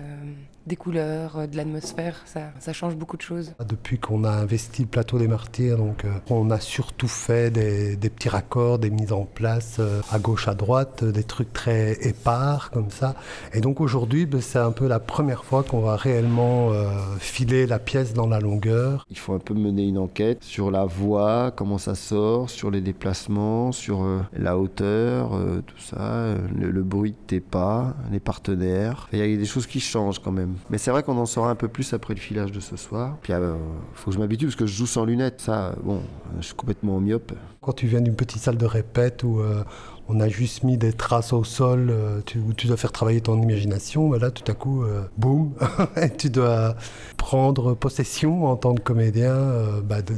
des 0.66 0.76
couleurs, 0.76 1.38
euh, 1.38 1.46
de 1.46 1.56
l'atmosphère, 1.56 2.22
ça, 2.26 2.52
ça, 2.58 2.72
change 2.72 2.94
beaucoup 2.94 3.16
de 3.16 3.22
choses. 3.22 3.52
Depuis 3.66 3.98
qu'on 3.98 4.24
a 4.24 4.30
investi 4.30 4.82
le 4.82 4.88
plateau 4.88 5.18
des 5.18 5.28
martyrs, 5.28 5.78
donc, 5.78 6.04
euh, 6.04 6.10
on 6.28 6.50
a 6.50 6.60
surtout 6.60 7.08
fait 7.08 7.50
des, 7.50 7.96
petits 7.96 8.28
raccords, 8.28 8.78
des 8.78 8.90
mises 8.90 9.12
en 9.12 9.24
place 9.24 9.76
euh, 9.80 10.00
à 10.10 10.18
gauche, 10.18 10.48
à 10.48 10.54
droite, 10.54 11.04
des 11.04 11.24
trucs 11.24 11.52
très 11.52 11.98
épars 12.06 12.70
comme 12.70 12.90
ça. 12.90 13.14
Et 13.52 13.60
donc 13.60 13.80
aujourd'hui, 13.80 14.26
ben, 14.26 14.40
c'est 14.40 14.58
un 14.58 14.70
peu 14.70 14.86
la 14.86 15.00
première 15.00 15.44
fois 15.44 15.62
qu'on 15.62 15.80
va 15.80 15.96
réellement 15.96 16.70
filer 17.18 17.66
la 17.66 17.78
pièce 17.78 18.12
dans 18.14 18.26
la 18.26 18.40
longueur. 18.40 19.06
Il 19.10 19.18
faut 19.18 19.32
un 19.32 19.38
peu 19.38 19.54
mener 19.54 19.86
une 19.86 19.98
enquête 19.98 20.42
sur 20.42 20.70
la 20.70 20.84
voix, 20.84 21.49
comment 21.50 21.78
ça 21.78 21.94
sort, 21.94 22.50
sur 22.50 22.70
les 22.70 22.80
déplacements, 22.80 23.72
sur 23.72 24.06
la 24.32 24.58
hauteur, 24.58 25.30
tout 25.66 25.78
ça, 25.78 26.34
le, 26.56 26.70
le 26.70 26.82
bruit 26.82 27.12
de 27.12 27.16
tes 27.26 27.40
pas, 27.40 27.94
les 28.10 28.20
partenaires. 28.20 29.08
Il 29.12 29.18
y 29.18 29.22
a 29.22 29.36
des 29.36 29.44
choses 29.44 29.66
qui 29.66 29.80
changent 29.80 30.20
quand 30.20 30.32
même. 30.32 30.54
Mais 30.70 30.78
c'est 30.78 30.90
vrai 30.90 31.02
qu'on 31.02 31.16
en 31.16 31.26
saura 31.26 31.50
un 31.50 31.54
peu 31.54 31.68
plus 31.68 31.92
après 31.92 32.14
le 32.14 32.20
filage 32.20 32.52
de 32.52 32.60
ce 32.60 32.76
soir. 32.76 33.18
Puis 33.22 33.32
il 33.32 33.36
euh, 33.36 33.54
faut 33.94 34.10
que 34.10 34.14
je 34.14 34.20
m'habitue 34.20 34.46
parce 34.46 34.56
que 34.56 34.66
je 34.66 34.74
joue 34.74 34.86
sans 34.86 35.04
lunettes. 35.04 35.40
Ça, 35.40 35.74
bon, 35.82 36.00
je 36.38 36.46
suis 36.46 36.54
complètement 36.54 37.00
myope. 37.00 37.32
Quand 37.60 37.72
tu 37.72 37.86
viens 37.86 38.00
d'une 38.00 38.14
petite 38.14 38.40
salle 38.40 38.56
de 38.56 38.66
répète 38.66 39.22
où 39.22 39.40
euh, 39.40 39.62
on 40.08 40.20
a 40.20 40.28
juste 40.28 40.64
mis 40.64 40.76
des 40.76 40.92
traces 40.92 41.32
au 41.32 41.44
sol, 41.44 41.88
euh, 41.90 42.20
où 42.46 42.52
tu 42.52 42.66
dois 42.66 42.76
faire 42.76 42.92
travailler 42.92 43.20
ton 43.20 43.40
imagination, 43.40 44.08
bah 44.08 44.18
là 44.18 44.30
tout 44.30 44.50
à 44.50 44.54
coup, 44.54 44.84
boum, 45.18 45.52
tu 46.18 46.30
dois 46.30 46.74
prendre 47.16 47.74
possession 47.74 48.46
en 48.46 48.56
tant 48.56 48.74
que 48.74 48.80
comédien 48.80 49.36
bah, 49.84 50.02
de, 50.02 50.14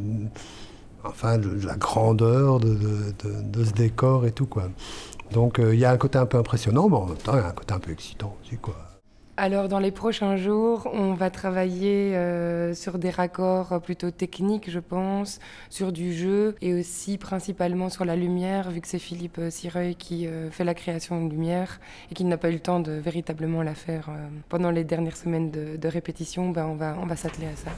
enfin, 1.05 1.39
de 1.39 1.67
la 1.67 1.77
grandeur 1.77 2.61
de, 2.61 2.77
de, 3.23 3.65
ce 3.65 3.73
décor 3.73 4.27
et 4.27 4.33
tout. 4.33 4.47
quoi. 4.47 4.65
Donc 5.33 5.59
il 5.59 5.79
y 5.79 5.85
a 5.85 5.91
un 5.91 5.97
côté 5.97 6.19
un 6.19 6.27
peu 6.27 6.39
impressionnant, 6.39 6.89
mais 6.89 6.97
en 6.97 7.07
même 7.07 7.17
temps 7.17 7.35
il 7.35 7.41
y 7.41 7.43
a 7.43 7.49
un 7.49 7.53
côté 7.53 7.75
un 7.75 7.79
peu 7.79 7.91
excitant 7.91 8.37
aussi. 8.43 8.57
quoi. 8.57 8.77
Alors 9.39 9.69
dans 9.69 9.79
les 9.79 9.91
prochains 9.91 10.37
jours, 10.37 10.91
on 10.93 11.15
va 11.15 11.31
travailler 11.31 12.15
euh, 12.15 12.75
sur 12.75 12.99
des 12.99 13.09
raccords 13.09 13.81
plutôt 13.81 14.11
techniques, 14.11 14.71
je 14.71 14.79
pense, 14.79 15.41
sur 15.71 15.91
du 15.91 16.13
jeu 16.13 16.55
et 16.61 16.75
aussi 16.75 17.17
principalement 17.17 17.89
sur 17.89 18.05
la 18.05 18.15
lumière, 18.15 18.71
vu 18.71 18.83
que 18.83 18.89
c'est 18.89 18.99
Philippe 18.99 19.41
Sireuil 19.49 19.95
qui 19.95 20.27
euh, 20.27 20.51
fait 20.51 20.65
la 20.65 20.75
création 20.75 21.25
de 21.25 21.31
lumière 21.31 21.81
et 22.11 22.15
qui 22.15 22.25
n'a 22.25 22.37
pas 22.37 22.51
eu 22.51 22.55
le 22.55 22.61
temps 22.61 22.81
de 22.81 22.93
véritablement 22.93 23.63
la 23.63 23.75
faire 23.75 24.11
euh, 24.11 24.29
pendant 24.51 24.71
les 24.71 24.85
dernières 24.85 25.17
semaines 25.17 25.51
de, 25.51 25.89
répétition. 25.89 26.51
Ben, 26.51 26.67
on 26.67 26.75
va, 26.75 26.97
on 27.01 27.07
va 27.07 27.17
s'atteler 27.17 27.47
à 27.47 27.57
ça. 27.57 27.71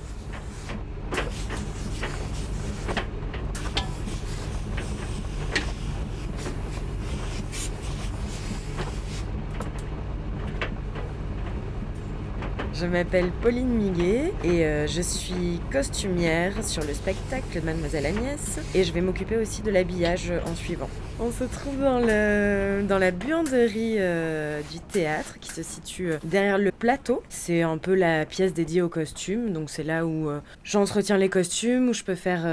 Je 12.74 12.86
m'appelle 12.86 13.30
Pauline 13.40 13.68
Miguet 13.68 14.32
et 14.42 14.64
euh, 14.64 14.88
je 14.88 15.00
suis 15.00 15.60
costumière 15.70 16.52
sur 16.64 16.82
le 16.82 16.92
spectacle 16.92 17.44
de 17.54 17.60
Mademoiselle 17.64 18.04
Agnès 18.04 18.58
et 18.74 18.82
je 18.82 18.92
vais 18.92 19.00
m'occuper 19.00 19.36
aussi 19.36 19.62
de 19.62 19.70
l'habillage 19.70 20.32
en 20.44 20.56
suivant. 20.56 20.90
On 21.20 21.30
se 21.30 21.44
trouve 21.44 21.78
dans, 21.78 22.98
la 22.98 23.10
buanderie 23.12 23.96
euh, 23.98 24.60
du 24.72 24.80
théâtre 24.80 25.38
qui 25.40 25.50
se 25.50 25.62
situe 25.62 26.12
euh, 26.12 26.18
derrière 26.24 26.58
le 26.58 26.72
plateau. 26.72 27.22
C'est 27.28 27.62
un 27.62 27.78
peu 27.78 27.94
la 27.94 28.26
pièce 28.26 28.52
dédiée 28.52 28.82
aux 28.82 28.88
costumes, 28.88 29.52
donc 29.52 29.70
c'est 29.70 29.84
là 29.84 30.06
où 30.06 30.30
j'entretiens 30.64 31.16
les 31.16 31.28
costumes, 31.28 31.90
où 31.90 31.92
je 31.92 32.02
peux 32.02 32.14
faire 32.14 32.46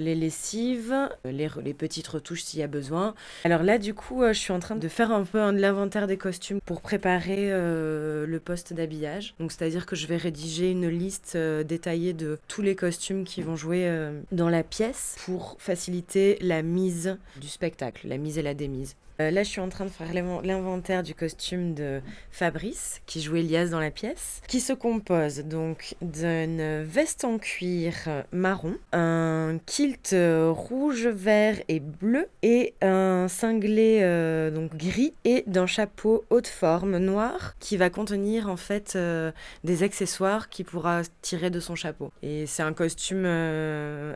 les 0.00 0.14
lessives, 0.14 0.94
les, 1.24 1.74
petites 1.74 2.08
retouches 2.08 2.42
s'il 2.42 2.60
y 2.60 2.62
a 2.62 2.66
besoin. 2.66 3.14
Alors 3.44 3.62
là, 3.62 3.78
du 3.78 3.94
coup, 3.94 4.24
je 4.26 4.32
suis 4.32 4.52
en 4.52 4.58
train 4.58 4.76
de 4.76 4.88
faire 4.88 5.12
un 5.12 5.24
peu 5.24 5.38
de 5.52 5.58
l'inventaire 5.58 6.06
des 6.06 6.16
costumes 6.16 6.60
pour 6.64 6.80
préparer 6.80 7.50
le 7.50 8.40
poste 8.44 8.72
d'habillage. 8.72 9.34
Donc 9.38 9.52
c'est 9.52 9.58
c'est-à-dire 9.58 9.86
que 9.86 9.96
je 9.96 10.06
vais 10.06 10.16
rédiger 10.16 10.70
une 10.70 10.88
liste 10.88 11.34
euh, 11.34 11.62
détaillée 11.62 12.14
de 12.14 12.38
tous 12.48 12.62
les 12.62 12.74
costumes 12.74 13.24
qui 13.24 13.42
vont 13.42 13.54
jouer 13.54 13.86
euh, 13.86 14.18
dans 14.32 14.48
la 14.48 14.62
pièce 14.62 15.16
pour 15.26 15.56
faciliter 15.58 16.38
la 16.40 16.62
mise 16.62 17.18
du 17.38 17.48
spectacle, 17.48 18.07
la 18.08 18.18
mise 18.18 18.38
et 18.38 18.42
la 18.42 18.54
démise. 18.54 18.96
Euh, 19.20 19.32
là, 19.32 19.42
je 19.42 19.48
suis 19.48 19.60
en 19.60 19.68
train 19.68 19.84
de 19.84 19.90
faire 19.90 20.12
l'inventaire 20.14 21.02
du 21.02 21.12
costume 21.12 21.74
de 21.74 22.00
Fabrice, 22.30 23.00
qui 23.06 23.20
joue 23.20 23.36
Elias 23.36 23.66
dans 23.66 23.80
la 23.80 23.90
pièce, 23.90 24.40
qui 24.46 24.60
se 24.60 24.72
compose 24.72 25.40
donc 25.40 25.96
d'une 26.02 26.84
veste 26.84 27.24
en 27.24 27.38
cuir 27.38 27.94
marron, 28.30 28.76
un 28.92 29.58
kilt 29.66 30.14
rouge, 30.50 31.08
vert 31.08 31.56
et 31.66 31.80
bleu, 31.80 32.28
et 32.42 32.74
un 32.80 33.26
cinglé 33.28 34.00
euh, 34.02 34.52
donc 34.52 34.76
gris, 34.76 35.14
et 35.24 35.42
d'un 35.48 35.66
chapeau 35.66 36.24
haute 36.30 36.46
forme 36.46 36.98
noir 36.98 37.56
qui 37.58 37.76
va 37.76 37.90
contenir 37.90 38.48
en 38.48 38.56
fait 38.56 38.92
euh, 38.94 39.32
des 39.64 39.82
accessoires 39.82 40.48
qu'il 40.48 40.64
pourra 40.64 41.02
tirer 41.22 41.50
de 41.50 41.58
son 41.58 41.74
chapeau. 41.74 42.12
Et 42.22 42.46
c'est 42.46 42.62
un 42.62 42.72
costume 42.72 43.26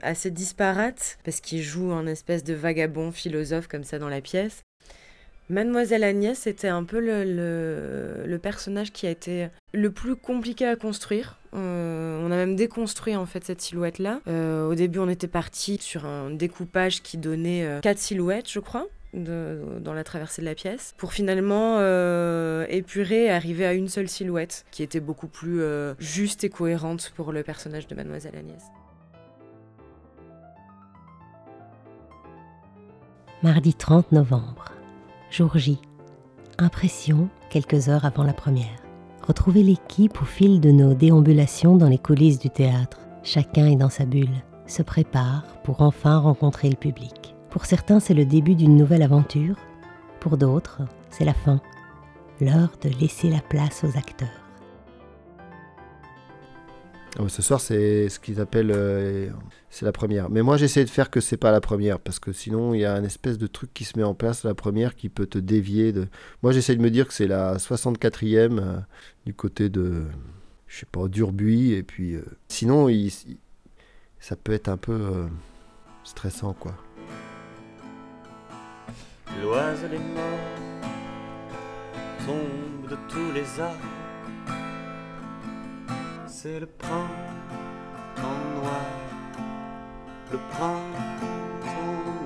assez 0.02 0.30
disparate 0.30 1.18
parce 1.24 1.40
qu'il 1.40 1.62
joue 1.62 1.92
un 1.92 2.06
espèce 2.06 2.44
de 2.44 2.54
vagabond 2.54 3.10
philosophe 3.10 3.66
comme 3.66 3.84
ça 3.84 3.98
dans 3.98 4.08
la 4.08 4.20
pièce. 4.20 4.62
Mademoiselle 5.52 6.02
Agnès 6.02 6.46
était 6.46 6.68
un 6.68 6.82
peu 6.82 6.98
le, 6.98 8.38
personnage 8.38 8.90
qui 8.90 9.06
a 9.06 9.10
été 9.10 9.48
le 9.74 9.90
plus 9.90 10.16
compliqué 10.16 10.66
à 10.66 10.76
construire. 10.76 11.38
Euh, 11.54 12.18
on 12.26 12.32
a 12.32 12.36
même 12.36 12.56
déconstruit 12.56 13.14
en 13.16 13.26
fait 13.26 13.44
cette 13.44 13.60
silhouette 13.60 13.98
là. 13.98 14.20
Euh, 14.28 14.66
au 14.66 14.74
début, 14.74 14.98
on 14.98 15.10
était 15.10 15.28
parti 15.28 15.76
sur 15.78 16.06
un 16.06 16.30
découpage 16.30 17.02
qui 17.02 17.18
donnait 17.18 17.66
euh, 17.66 17.80
quatre 17.80 17.98
silhouettes, 17.98 18.50
je 18.50 18.60
crois. 18.60 18.86
dans 19.12 19.92
la 19.92 20.04
traversée 20.04 20.40
de 20.40 20.46
la 20.46 20.54
pièce, 20.54 20.94
pour 20.96 21.12
finalement 21.12 21.80
épurer 22.68 23.26
et 23.26 23.30
arriver 23.30 23.66
à 23.66 23.74
une 23.74 23.88
seule 23.88 24.08
silhouette, 24.08 24.64
qui 24.70 24.82
était 24.82 25.00
beaucoup 25.00 25.28
plus 25.28 25.60
juste 25.98 26.44
et 26.44 26.48
cohérente 26.48 27.12
pour 27.14 27.30
le 27.30 27.42
personnage 27.42 27.86
de 27.88 27.94
Mademoiselle 27.94 28.36
Agnès. 28.36 28.62
Mardi 33.42 33.74
30 33.74 34.12
novembre. 34.12 34.72
Jour 35.32 35.56
J. 35.56 35.78
Impression 36.58 37.30
quelques 37.48 37.88
heures 37.88 38.04
avant 38.04 38.22
la 38.22 38.34
première. 38.34 38.82
Retrouver 39.26 39.62
l'équipe 39.62 40.20
au 40.20 40.26
fil 40.26 40.60
de 40.60 40.70
nos 40.70 40.92
déambulations 40.92 41.74
dans 41.74 41.88
les 41.88 41.96
coulisses 41.96 42.38
du 42.38 42.50
théâtre. 42.50 42.98
Chacun 43.22 43.66
est 43.66 43.76
dans 43.76 43.88
sa 43.88 44.04
bulle. 44.04 44.42
se 44.66 44.82
préparent 44.82 45.44
pour 45.64 45.80
enfin 45.80 46.18
rencontrer 46.18 46.68
le 46.68 46.76
public. 46.76 47.34
Pour 47.48 47.64
certains, 47.64 47.98
c'est 47.98 48.12
le 48.12 48.26
début 48.26 48.54
d'une 48.54 48.76
nouvelle 48.76 49.02
aventure. 49.02 49.56
Pour 50.20 50.36
d'autres, 50.36 50.82
c'est 51.08 51.24
la 51.24 51.32
fin. 51.32 51.62
L'heure 52.42 52.72
de 52.82 52.90
laisser 53.00 53.30
la 53.30 53.40
place 53.40 53.84
aux 53.84 53.96
acteurs. 53.96 54.41
Ah 57.18 57.28
ce 57.28 57.42
soir, 57.42 57.60
c'est 57.60 58.08
ce 58.08 58.18
qu'ils 58.18 58.40
appellent. 58.40 58.72
euh, 58.74 59.28
c'est 59.68 59.84
la 59.84 59.92
première. 59.92 60.30
Mais 60.30 60.42
moi, 60.42 60.56
j'essaie 60.56 60.84
de 60.84 60.90
faire 60.90 61.10
que 61.10 61.20
c'est 61.20 61.36
pas 61.36 61.50
la 61.50 61.60
première. 61.60 61.98
Parce 61.98 62.18
que 62.18 62.32
sinon, 62.32 62.72
il 62.74 62.80
y 62.80 62.84
a 62.86 62.94
un 62.94 63.04
espèce 63.04 63.36
de 63.38 63.46
truc 63.46 63.72
qui 63.74 63.84
se 63.84 63.98
met 63.98 64.04
en 64.04 64.14
place, 64.14 64.44
la 64.44 64.54
première, 64.54 64.94
qui 64.94 65.08
peut 65.10 65.26
te 65.26 65.38
dévier 65.38 65.92
de. 65.92 66.08
Moi, 66.42 66.52
j'essaie 66.52 66.74
de 66.74 66.80
me 66.82 66.90
dire 66.90 67.06
que 67.06 67.12
c'est 67.14 67.26
la 67.26 67.56
64e 67.56 68.58
euh, 68.58 68.78
du 69.26 69.34
côté 69.34 69.68
de. 69.68 70.04
Je 70.68 70.80
sais 70.80 70.86
pas, 70.90 71.06
d'Urbuy. 71.08 71.72
Et 71.74 71.82
puis. 71.82 72.14
euh, 72.14 72.24
sinon, 72.48 72.88
ça 74.18 74.36
peut 74.36 74.52
être 74.52 74.68
un 74.68 74.78
peu 74.78 74.92
euh, 74.92 75.26
stressant, 76.04 76.54
quoi. 76.54 76.74
L'oiseau 79.42 79.88
des 79.88 79.98
morts 79.98 80.62
tombe 82.26 82.90
de 82.90 82.96
tous 83.08 83.32
les 83.34 83.60
arbres. 83.60 84.01
C'est 86.34 86.58
le 86.58 86.66
printemps 86.66 87.06
noir, 88.16 88.80
le 90.32 90.38
printemps 90.50 90.82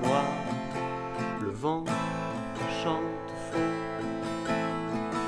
noir. 0.01 0.23
Le 1.41 1.49
vent 1.49 1.83
chante 2.81 3.03
au 3.27 3.51
fond, 3.51 3.69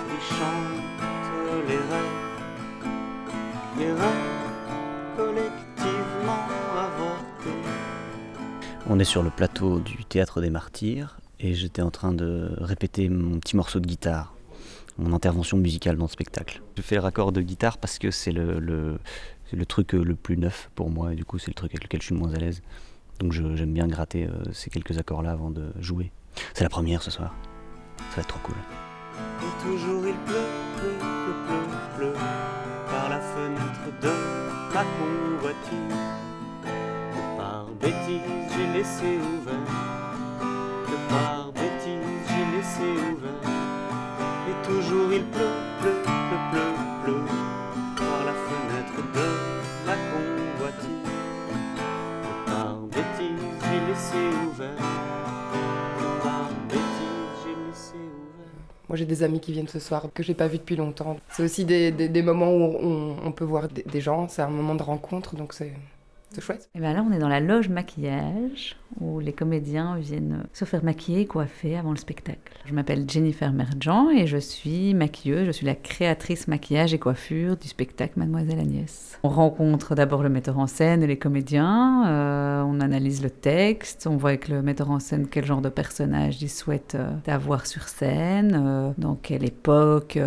il 0.10 0.22
chante 0.22 1.68
les 1.68 1.76
rêves, 1.76 2.24
les 3.78 3.92
rêves 3.92 5.18
collectivement 5.18 6.48
avortés. 6.74 7.60
On 8.90 8.98
est 8.98 9.04
sur 9.04 9.24
le 9.24 9.30
plateau 9.30 9.82
du 9.82 10.06
Théâtre 10.06 10.40
des 10.40 10.50
Martyrs 10.50 11.20
et 11.42 11.54
j'étais 11.54 11.82
en 11.82 11.92
train 11.92 12.14
de 12.14 12.56
répéter 12.58 13.10
mon 13.10 13.40
petit 13.40 13.58
morceau 13.58 13.82
de 13.82 13.88
guitare, 13.88 14.34
mon 15.00 15.14
intervention 15.16 15.58
musicale 15.58 15.98
dans 15.98 16.06
le 16.06 16.10
spectacle. 16.10 16.62
Je 16.78 16.82
fais 16.82 16.96
le 16.96 17.02
raccord 17.02 17.32
de 17.32 17.42
guitare 17.42 17.78
parce 17.78 17.98
que 18.00 18.12
c'est 18.12 18.32
le, 18.32 18.60
le- 18.60 19.00
c'est 19.50 19.56
le 19.56 19.66
truc 19.66 19.96
euh, 19.96 20.04
le 20.04 20.16
plus 20.16 20.38
neuf 20.38 20.70
pour 20.76 20.90
moi 20.90 21.14
et 21.14 21.16
du 21.16 21.26
coup 21.26 21.40
c'est 21.40 21.48
le 21.50 21.54
truc 21.56 21.72
avec 21.72 21.84
lequel 21.84 22.02
je 22.02 22.06
suis 22.08 22.14
le 22.16 22.20
moins 22.20 22.34
à 22.34 22.38
l'aise. 22.38 22.62
Donc 23.20 23.32
je- 23.34 23.56
j'aime 23.56 23.74
bien 23.74 23.88
gratter 23.88 24.26
euh, 24.28 24.32
ces 24.54 24.70
quelques 24.70 24.98
accords-là 24.98 25.32
avant 25.32 25.50
de 25.52 25.72
jouer. 25.80 26.12
C'est 26.54 26.64
la 26.64 26.70
première 26.70 27.02
ce 27.02 27.12
soir. 27.12 27.34
Ça 28.12 28.18
va 28.18 28.22
être 28.22 28.28
trop 28.28 28.40
cool. 28.44 28.56
Et 29.42 29.64
toujours 29.64 30.06
il 30.08 30.14
pleut, 30.26 30.36
pleut, 30.78 30.98
pleut, 31.00 31.98
pleut, 31.98 32.12
pleut 32.12 32.14
par 32.90 33.10
la 33.10 33.20
fenêtre 33.20 34.00
de 34.02 34.74
ma 34.74 34.84
convoitise. 34.84 35.96
Par 37.38 37.66
bêtise, 37.82 38.22
j'ai 38.56 38.78
laissé 38.78 39.18
ouvert. 39.18 39.54
De 40.88 41.10
par 41.10 41.52
bêtise, 41.54 42.28
j'ai 42.28 42.58
laissé 42.58 43.12
ouvert. 43.12 43.49
Toujours 44.70 45.12
il 45.12 45.24
pleut, 45.26 45.40
pleut, 45.82 46.02
pleut, 46.04 46.44
pleut, 46.52 46.74
pleut 47.04 47.26
par 47.98 48.26
la 48.26 48.34
fenêtre 48.34 48.98
de 49.16 49.28
ma 49.86 49.96
convoitise. 50.12 51.12
Par 52.46 52.76
bêtise, 52.78 53.46
j'ai 53.64 53.82
laissé 53.92 54.18
ouvert. 54.48 54.76
Par 56.24 56.50
bêtise, 56.68 57.32
j'ai 57.44 57.56
laissé 57.68 57.96
ouvert. 57.96 58.54
Moi, 58.88 58.98
j'ai 58.98 59.06
des 59.06 59.24
amis 59.24 59.40
qui 59.40 59.52
viennent 59.54 59.68
ce 59.68 59.80
soir 59.80 60.06
que 60.14 60.22
j'ai 60.24 60.34
pas 60.36 60.48
vu 60.48 60.58
depuis 60.60 60.76
longtemps. 60.76 61.18
C'est 61.30 61.44
aussi 61.44 61.66
des, 61.66 61.92
des- 61.92 62.10
des 62.10 62.22
moments 62.22 62.52
où 62.52 62.62
on, 62.80 63.16
on 63.26 63.32
peut 63.32 63.46
voir 63.46 63.68
des, 63.70 63.84
des 63.84 64.02
gens. 64.02 64.28
C'est 64.30 64.42
un 64.44 64.50
moment 64.50 64.76
de 64.76 64.84
rencontre, 64.84 65.36
donc 65.36 65.54
c'est 65.54 65.74
c'est 66.32 66.42
chouette. 66.42 66.70
Et 66.76 66.80
bien 66.80 66.94
là, 66.94 67.06
on 67.08 67.12
est 67.12 67.20
dans 67.20 67.30
la 67.30 67.40
loge 67.40 67.70
maquillage 67.70 68.78
où 69.00 69.20
les 69.20 69.34
comédiens 69.34 69.98
viennent 69.98 70.44
se 70.54 70.66
faire 70.66 70.84
maquiller 70.84 71.22
et 71.22 71.26
coiffer 71.26 71.78
avant 71.78 71.92
le 71.92 71.98
spectacle. 71.98 72.54
Je 72.66 72.74
m'appelle 72.74 73.10
Jennifer 73.10 73.52
Merjan 73.52 74.10
et 74.10 74.28
je 74.28 74.38
suis 74.38 74.94
maquilleuse, 74.94 75.46
je 75.46 75.52
suis 75.52 75.66
la 75.66 75.76
créatrice 75.76 76.48
maquillage 76.48 76.94
et 76.94 77.00
coiffure 77.00 77.56
du 77.58 77.68
spectacle 77.68 78.14
Mademoiselle 78.18 78.60
Agnès. 78.60 79.20
On 79.24 79.30
rencontre 79.30 79.96
d'abord 79.96 80.24
le 80.24 80.30
metteur 80.30 80.60
en 80.60 80.68
scène 80.68 81.04
et 81.04 81.08
les 81.08 81.18
comédiens, 81.18 82.08
euh, 82.08 82.64
on 82.64 82.80
analyse 82.80 83.22
le 83.22 83.30
texte, 83.30 84.08
on 84.10 84.18
voit 84.18 84.32
avec 84.32 84.48
le 84.48 84.62
metteur 84.62 84.92
en 84.92 85.00
scène 85.00 85.28
quel 85.28 85.46
genre 85.46 85.62
de 85.62 85.70
personnage 85.70 86.42
il 86.42 86.50
souhaite 86.50 86.96
euh, 86.96 87.12
avoir 87.28 87.66
sur 87.66 87.88
scène, 87.88 88.60
euh, 88.60 88.92
dans 88.98 89.16
quelle 89.16 89.44
époque 89.44 90.18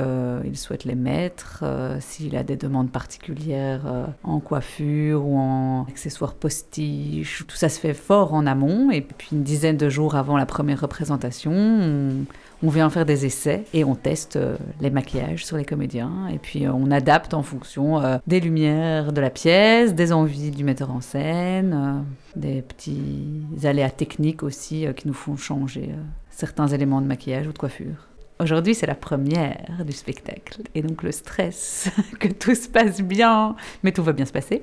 il 0.45 0.57
souhaite 0.57 0.85
les 0.85 0.95
mettre, 0.95 1.65
s'il 2.01 2.37
a 2.37 2.43
des 2.43 2.57
demandes 2.57 2.91
particulières 2.91 3.83
en 4.23 4.41
coiffure 4.41 5.27
ou 5.27 5.37
en 5.37 5.87
accessoires 5.93 6.35
postiches. 6.35 7.45
Tout 7.47 7.57
ça 7.57 7.69
se 7.69 7.79
fait 7.79 7.95
fort 7.95 8.33
en 8.33 8.47
amont 8.47 8.91
et 8.91 9.03
puis 9.03 9.29
une 9.33 9.43
dizaine 9.43 9.77
de 9.77 9.89
jours 9.91 10.17
avant 10.17 10.39
la 10.39 10.47
première 10.47 10.81
représentation, 10.81 11.53
on, 11.53 12.25
on 12.63 12.69
vient 12.69 12.89
faire 12.91 13.05
des 13.05 13.27
essais 13.27 13.65
et 13.75 13.85
on 13.85 13.95
teste 13.95 14.37
euh, 14.37 14.57
les 14.81 14.91
maquillages 14.91 15.45
sur 15.45 15.57
les 15.57 15.65
comédiens 15.65 16.29
et 16.33 16.39
puis 16.39 16.65
euh, 16.65 16.73
on 16.73 16.91
adapte 16.91 17.35
en 17.35 17.43
fonction 17.43 18.01
euh, 18.01 18.19
des 18.27 18.41
lumières 18.41 19.13
de 19.13 19.21
la 19.21 19.31
pièce, 19.31 19.95
des 19.95 20.13
envies 20.13 20.51
du 20.51 20.65
metteur 20.65 20.91
en 20.91 21.01
scène, 21.01 22.05
des 22.37 22.63
petits 22.63 23.43
aléas 23.65 23.91
techniques 23.91 24.43
aussi 24.43 24.87
qui 24.97 25.09
nous 25.09 25.15
font 25.15 25.37
changer 25.37 25.91
certains 26.31 26.69
éléments 26.69 27.01
de 27.01 27.07
maquillage 27.07 27.47
ou 27.47 27.53
de 27.53 27.59
coiffure. 27.59 28.09
Aujourd'hui, 28.41 28.75
c'est 28.75 28.87
la 28.87 28.95
première 28.95 29.85
du 29.85 29.93
spectacle 29.93 30.63
et 30.75 30.83
donc 30.83 31.03
le 31.03 31.13
stress 31.13 31.91
que 32.19 32.29
tout 32.29 32.55
se 32.55 32.69
passe 32.69 33.01
bien, 33.01 33.57
mais 33.83 33.93
tout 33.93 34.03
va 34.03 34.13
bien 34.13 34.25
se 34.25 34.33
passer. 34.33 34.63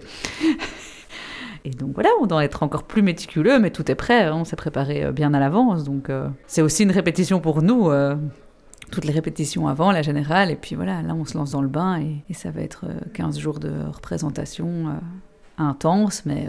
Et 1.65 1.71
donc 1.71 1.91
voilà, 1.93 2.09
on 2.21 2.25
doit 2.25 2.43
être 2.43 2.63
encore 2.63 2.83
plus 2.83 3.01
méticuleux, 3.01 3.59
mais 3.59 3.71
tout 3.71 3.89
est 3.91 3.95
prêt, 3.95 4.23
hein, 4.23 4.35
on 4.35 4.45
s'est 4.45 4.55
préparé 4.55 5.03
euh, 5.03 5.11
bien 5.11 5.33
à 5.33 5.39
l'avance. 5.39 5.83
Donc 5.83 6.09
euh, 6.09 6.27
c'est 6.47 6.61
aussi 6.61 6.83
une 6.83 6.91
répétition 6.91 7.39
pour 7.39 7.61
nous, 7.61 7.89
euh, 7.89 8.15
toutes 8.91 9.05
les 9.05 9.13
répétitions 9.13 9.67
avant, 9.67 9.91
la 9.91 10.01
générale, 10.01 10.51
et 10.51 10.55
puis 10.55 10.75
voilà, 10.75 11.01
là 11.01 11.13
on 11.13 11.25
se 11.25 11.37
lance 11.37 11.51
dans 11.51 11.61
le 11.61 11.67
bain 11.67 11.99
et, 11.99 12.33
ça 12.33 12.51
va 12.51 12.61
être 12.61 12.85
euh, 12.85 12.99
15 13.13 13.39
jours 13.39 13.59
de 13.59 13.71
représentation 13.91 14.85
intense, 15.57 16.25
mais 16.25 16.47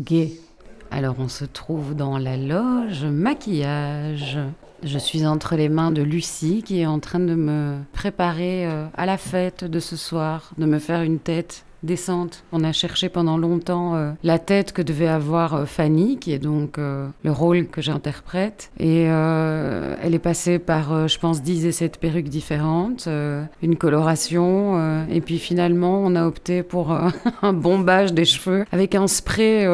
gai. 0.00 0.32
Alors 0.90 1.16
on 1.18 1.28
se 1.28 1.44
trouve 1.44 1.94
dans 1.94 2.18
la 2.18 2.36
loge 2.36 3.04
maquillage. 3.04 4.38
Je 4.82 4.98
suis 4.98 5.26
entre 5.26 5.56
les 5.56 5.68
mains 5.68 5.92
de 5.92 6.02
Lucie 6.02 6.62
qui 6.62 6.80
est 6.80 6.86
en 6.86 6.98
train 6.98 7.20
de 7.20 7.34
me 7.34 7.78
préparer 7.92 8.66
à 8.66 9.06
la 9.06 9.16
fête 9.16 9.64
de 9.64 9.78
ce 9.80 9.96
soir, 9.96 10.50
de 10.58 10.66
me 10.66 10.78
faire 10.78 11.02
une 11.02 11.20
tête 11.20 11.64
décente. 11.84 12.44
On 12.52 12.64
a 12.64 12.72
cherché 12.72 13.08
pendant 13.08 13.38
longtemps 13.38 13.94
euh, 13.94 14.12
la 14.22 14.38
tête 14.38 14.72
que 14.72 14.82
devait 14.82 15.08
avoir 15.08 15.54
euh, 15.54 15.64
Fanny, 15.66 16.18
qui 16.18 16.32
est 16.32 16.38
donc 16.38 16.78
euh, 16.78 17.08
le 17.22 17.30
rôle 17.32 17.66
que 17.66 17.80
j'interprète. 17.80 18.70
Et 18.78 19.02
elle 19.04 20.14
est 20.14 20.18
passée 20.22 20.58
par, 20.58 21.08
je 21.08 21.18
pense, 21.18 21.42
10 21.42 21.66
et 21.66 21.72
7 21.72 21.98
perruques 21.98 22.28
différentes, 22.28 23.08
une 23.62 23.76
coloration. 23.76 25.06
et 25.10 25.20
puis 25.20 25.38
finalement, 25.38 26.00
on 26.02 26.14
a 26.16 26.26
opté 26.26 26.62
pour 26.62 26.96
un 27.42 27.52
bombage 27.52 28.12
des 28.12 28.24
cheveux 28.24 28.64
avec 28.72 28.94
un 28.94 29.06
spray 29.06 29.66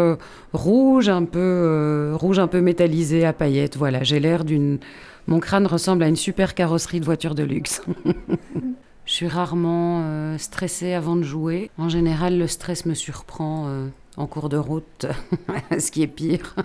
rouge, 0.53 1.09
un 1.09 1.25
peu, 1.25 2.13
rouge 2.15 2.39
un 2.39 2.47
peu 2.47 2.61
métallisé 2.61 3.25
à 3.25 3.33
paillettes. 3.33 3.77
Voilà, 3.77 4.03
j'ai 4.03 4.21
l'air 4.21 4.45
d'une... 4.45 4.79
Mon 5.27 5.39
crâne 5.39 5.67
ressemble 5.67 6.03
à 6.03 6.09
une 6.09 6.17
super 6.17 6.55
carrosserie 6.55 7.01
de 7.01 7.05
voiture 7.05 7.35
de 7.35 7.43
luxe. 7.43 7.83
Je 9.11 9.17
suis 9.17 9.27
rarement 9.27 10.03
euh, 10.05 10.39
stressée 10.39 10.93
avant 10.93 11.17
de 11.17 11.25
jouer. 11.25 11.73
En 11.79 11.89
général, 11.89 12.39
le 12.39 12.47
stress 12.47 12.87
me 12.87 12.95
surprend 12.95 13.67
euh, 13.67 13.89
en 14.17 14.29
cours 14.29 14.49
de 14.49 14.57
route, 14.57 15.05
ce 15.81 15.91
qui 15.91 16.03
est 16.03 16.07
pire. 16.07 16.55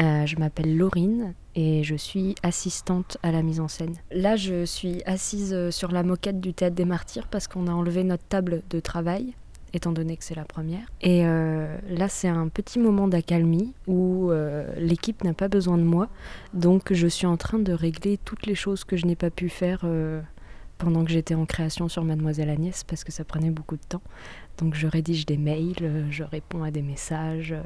Euh, 0.00 0.26
je 0.26 0.34
m'appelle 0.40 0.76
Laurine 0.76 1.34
et 1.54 1.84
je 1.84 1.94
suis 1.94 2.34
assistante 2.42 3.16
à 3.22 3.30
la 3.30 3.42
mise 3.42 3.60
en 3.60 3.68
scène. 3.68 3.94
Là, 4.10 4.34
je 4.34 4.64
suis 4.64 5.04
assise 5.06 5.70
sur 5.70 5.92
la 5.92 6.02
moquette 6.02 6.40
du 6.40 6.52
Théâtre 6.52 6.74
des 6.74 6.84
Martyrs 6.84 7.28
parce 7.28 7.46
qu'on 7.46 7.68
a 7.68 7.70
enlevé 7.70 8.02
notre 8.02 8.24
table 8.24 8.62
de 8.70 8.80
travail, 8.80 9.34
étant 9.72 9.92
donné 9.92 10.16
que 10.16 10.24
c'est 10.24 10.34
la 10.34 10.44
première. 10.44 10.84
Et 11.00 11.22
là, 11.22 12.08
c'est 12.08 12.26
un 12.26 12.48
petit 12.48 12.80
moment 12.80 13.06
d'accalmie 13.06 13.72
où 13.86 14.32
l'équipe 14.76 15.22
n'a 15.22 15.32
pas 15.32 15.46
besoin 15.46 15.78
de 15.78 15.84
moi. 15.84 16.08
Donc, 16.54 16.92
je 16.92 17.06
suis 17.06 17.28
en 17.28 17.36
train 17.36 17.60
de 17.60 17.72
régler 17.72 18.18
toutes 18.24 18.46
les 18.46 18.56
choses 18.56 18.82
que 18.82 18.96
je 18.96 19.06
n'ai 19.06 19.14
pas 19.14 19.30
pu 19.30 19.48
faire 19.48 19.86
pendant 20.84 21.02
que 21.02 21.10
j'étais 21.10 21.34
en 21.34 21.46
création 21.46 21.88
sur 21.88 22.04
Mademoiselle 22.04 22.50
Agnès 22.50 22.84
parce 22.84 23.04
que 23.04 23.12
ça 23.12 23.24
prenait 23.24 23.50
beaucoup 23.50 23.76
de 23.76 23.82
temps. 23.88 24.02
Donc 24.58 24.74
je 24.74 24.86
rédige 24.86 25.24
des 25.24 25.38
mails, 25.38 25.76
euh, 25.80 26.06
je 26.10 26.22
réponds 26.22 26.62
à 26.62 26.70
des 26.70 26.82
messages, 26.82 27.52
euh, 27.52 27.62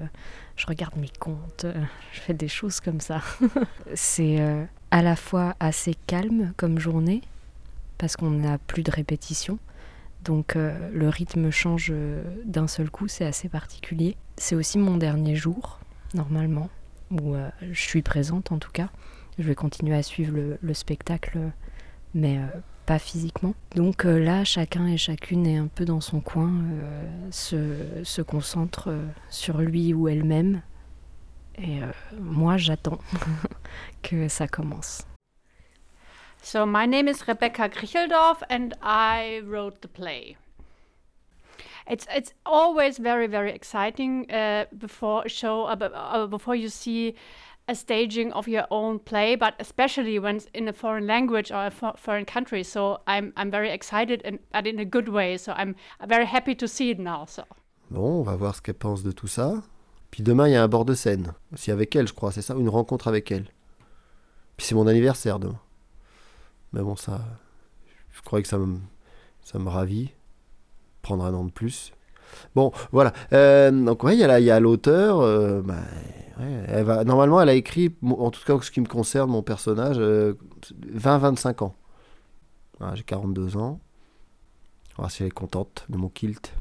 je 0.57 0.67
regarde 0.67 0.97
mes 0.97 1.11
comptes, 1.19 1.65
euh, 1.65 1.75
je 2.13 2.21
fais 2.21 2.33
des 2.33 2.49
choses 2.49 2.81
comme 2.81 3.01
ça. 3.01 3.21
C'est 3.95 4.39
à 4.91 5.03
la 5.03 5.17
fois 5.17 5.57
assez 5.59 5.95
calme 6.07 6.53
comme 6.57 6.79
journée 6.79 7.23
parce 7.99 8.17
qu'on 8.17 8.31
n'a 8.31 8.59
plus 8.59 8.85
de 8.85 8.91
répétition. 8.91 9.59
Donc 10.25 10.57
le 10.57 11.09
rythme 11.09 11.51
change 11.51 11.93
d'un 12.45 12.67
seul 12.67 12.91
coup, 12.91 13.09
c'est 13.09 13.25
assez 13.25 13.49
particulier. 13.49 14.17
C'est 14.37 14.57
aussi 14.57 14.77
mon 14.77 14.97
dernier 14.97 15.37
jour, 15.37 15.79
normalement, 16.13 16.69
où 17.11 17.35
je 17.63 17.81
suis 17.81 18.03
présente 18.03 18.53
en 18.53 18.59
tout 18.59 18.73
cas. 18.73 18.91
Je 19.39 19.45
vais 19.45 19.55
continuer 19.55 19.95
à 19.95 20.03
suivre 20.03 20.35
le, 20.35 20.59
le 20.61 20.75
spectacle, 20.75 21.39
mais 22.15 22.41
physiquement. 22.99 23.55
Donc 23.75 24.07
euh, 24.07 24.19
là, 24.19 24.45
chacun 24.45 24.87
et 24.87 24.97
chacune 24.97 25.47
est 25.47 25.59
un 25.59 25.67
peu 25.67 25.85
dans 25.85 26.01
son 26.01 26.21
coin, 26.21 26.51
se, 27.31 28.03
se, 28.05 28.23
concentre 28.23 28.91
sur 29.29 29.59
lui 29.59 29.93
ou 29.93 30.09
elle-même. 30.09 30.63
Et 31.59 31.81
moi, 32.19 32.57
j'attends 32.57 33.01
que 34.03 34.29
ça 34.29 34.47
commence. 34.49 35.05
So 36.43 36.65
my 36.65 36.87
name 36.87 37.09
is 37.09 37.27
Rebecca 37.27 37.69
Gricheldorf 37.69 38.43
and 38.49 38.75
I 38.81 39.43
wrote 39.45 39.83
the 39.83 39.89
play. 39.89 40.37
It's 41.87 42.07
it's 42.15 42.33
always 42.45 42.99
very 42.99 43.27
very 43.27 43.53
exciting 43.53 44.31
uh, 44.31 44.67
before 44.77 45.25
a 45.25 45.29
show 45.29 45.65
uh, 45.65 46.27
before 46.27 46.55
you 46.55 46.69
see 46.69 47.15
a 47.69 47.75
staging 47.75 48.33
of 48.33 48.49
your 48.49 48.67
own 48.71 48.99
play, 48.99 49.37
but 49.37 49.55
especially 49.61 50.19
when 50.19 50.37
it's 50.37 50.47
in 50.55 50.69
a 50.69 50.73
foreign 50.73 51.07
language 51.07 51.53
or 51.53 51.67
a 51.67 51.71
foreign 51.97 52.25
country. 52.25 52.65
So 52.65 53.01
I'm 53.07 53.33
I'm 53.37 53.51
very 53.51 53.71
excited 53.71 54.23
and 54.25 54.39
but 54.53 54.67
in 54.67 54.79
a 54.79 54.85
good 54.85 55.09
way. 55.09 55.37
So 55.37 55.53
I'm 55.53 55.77
very 56.07 56.27
happy 56.27 56.55
to 56.57 56.67
see 56.67 56.91
it 56.91 56.99
now. 56.99 57.27
So. 57.27 57.45
Bon, 57.91 58.21
on 58.21 58.23
va 58.23 58.37
voir 58.37 58.55
ce 58.55 58.61
qu'elle 58.61 58.75
pense 58.75 59.03
de 59.03 59.13
tout 59.13 59.29
ça. 59.29 59.63
Puis 60.11 60.23
demain, 60.23 60.49
il 60.49 60.53
y 60.53 60.57
a 60.57 60.63
un 60.63 60.69
bord 60.69 60.85
de 60.85 60.95
scène. 60.95 61.35
Aussi 61.53 61.71
avec 61.71 61.95
elle, 61.95 62.09
je 62.09 62.15
crois, 62.15 62.33
c'est 62.33 62.43
ça 62.43 62.55
Une 62.55 62.69
rencontre 62.69 63.09
avec 63.09 63.31
elle. 63.31 63.45
Puis 64.57 64.67
c'est 64.67 64.75
mon 64.75 64.87
anniversaire 64.87 65.39
demain. 65.39 65.61
Mais 66.73 66.83
bon, 66.83 66.97
ça. 66.97 67.21
Je 68.13 68.23
crois 68.23 68.43
que 68.43 68.49
ça 68.49 68.59
me, 68.59 68.79
ça 69.43 69.59
me 69.59 69.69
ravit. 69.69 70.13
Prendre 71.03 71.25
un 71.25 71.35
an 71.35 71.45
de 71.45 71.51
plus. 71.51 71.93
Bon, 72.55 72.73
voilà. 72.93 73.13
Euh, 73.33 73.71
donc, 73.71 74.03
ouais, 74.05 74.17
il 74.17 74.21
y 74.21 74.51
a 74.51 74.61
l'auteur. 74.61 75.21
Euh, 75.21 75.61
bah, 75.63 75.77
elle 76.69 76.85
va, 76.85 77.05
normalement, 77.05 77.41
elle 77.41 77.49
a 77.49 77.55
écrit, 77.55 77.95
en 78.03 78.31
tout 78.31 78.41
cas, 78.45 78.55
en 78.55 78.61
ce 78.61 78.71
qui 78.71 78.81
me 78.81 78.87
concerne, 78.87 79.31
mon 79.31 79.43
personnage, 79.43 79.99
20-25 79.99 80.03
euh, 80.03 81.65
ans. 81.65 81.75
J'ai 82.95 83.03
42 83.03 83.57
ans. 83.57 83.61
On 83.61 83.65
va 83.71 83.79
voir 84.99 85.11
si 85.11 85.23
elle 85.23 85.29
est 85.29 85.33
contente 85.33 85.85
de 85.89 85.97
mon 85.97 86.09
kilt. 86.09 86.53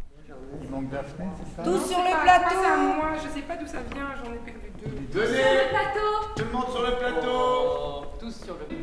Il 0.64 0.70
manque 0.70 0.90
Daphné, 0.90 1.26
c'est 1.38 1.56
ça? 1.58 1.64
Tous 1.64 1.80
sur 1.86 1.98
le 1.98 2.24
plateau 2.24 2.56
moi, 2.96 3.12
je 3.22 3.30
sais 3.30 3.42
pas 3.42 3.58
d'où 3.58 3.68
ça 3.68 3.80
vient, 3.94 4.08
j'en 4.24 4.32
ai 4.32 4.38
perdu 4.38 4.72
deux. 5.12 5.20
Tous 5.20 5.28
sur 5.28 5.44
le 5.44 5.70
plateau 5.70 6.10
Tout 6.36 6.44
le 6.46 6.52
monde 6.52 6.70
sur 6.72 6.82
le 6.82 6.98
plateau 6.98 8.06
Tous 8.20 8.44
sur 8.44 8.54
le 8.54 8.66
plateau. 8.66 8.78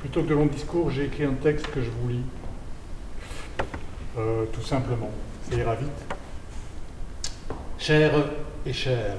Plutôt 0.00 0.22
que 0.22 0.28
de 0.28 0.34
longs 0.34 0.46
discours, 0.46 0.90
j'ai 0.90 1.06
écrit 1.06 1.24
un 1.24 1.34
texte 1.34 1.70
que 1.70 1.80
je 1.80 1.90
vous 1.90 2.08
lis. 2.08 2.24
Euh, 4.16 4.44
tout 4.52 4.62
simplement. 4.62 5.10
Ça 5.50 5.56
ira 5.56 5.74
vite. 5.74 5.90
Cher 7.78 8.12
et 8.64 8.72
cher, 8.72 9.16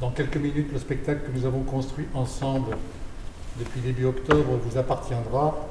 dans 0.00 0.10
quelques 0.10 0.36
minutes, 0.36 0.72
le 0.72 0.78
spectacle 0.78 1.26
que 1.26 1.38
nous 1.38 1.46
avons 1.46 1.62
construit 1.62 2.06
ensemble 2.14 2.76
depuis 3.58 3.80
début 3.80 4.04
octobre 4.04 4.58
vous 4.62 4.78
appartiendra, 4.78 5.68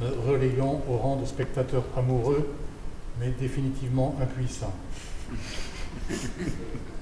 me 0.00 0.08
relayant 0.26 0.82
au 0.88 0.96
rang 0.96 1.16
de 1.16 1.24
spectateur 1.24 1.84
amoureux, 1.96 2.48
mais 3.20 3.30
définitivement 3.30 4.16
impuissant. 4.20 4.72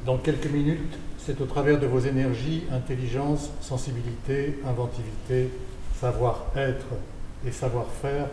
Dans 0.05 0.19
quelques 0.19 0.51
minutes, 0.51 0.99
c'est 1.19 1.41
au 1.41 1.47
travers 1.47 1.79
de 1.79 1.87
vos 1.87 2.01
énergies, 2.01 2.65
intelligence, 2.73 3.51
sensibilité, 3.61 4.59
inventivité, 4.67 5.51
savoir-être 6.01 6.87
et 7.47 7.53
savoir-faire 7.53 8.27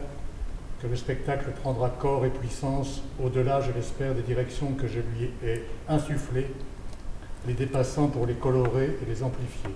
que 0.81 0.87
le 0.87 0.95
spectacle 0.95 1.51
prendra 1.61 1.89
corps 1.89 2.25
et 2.25 2.29
puissance 2.29 3.03
au-delà, 3.21 3.61
je 3.61 3.71
l'espère, 3.71 4.15
des 4.15 4.21
directions 4.21 4.73
que 4.73 4.87
je 4.87 4.99
lui 4.99 5.29
ai 5.43 5.63
insufflées, 5.87 6.47
les 7.47 7.53
dépassant 7.53 8.07
pour 8.07 8.25
les 8.25 8.35
colorer 8.35 8.97
et 9.01 9.09
les 9.09 9.23
amplifier. 9.23 9.71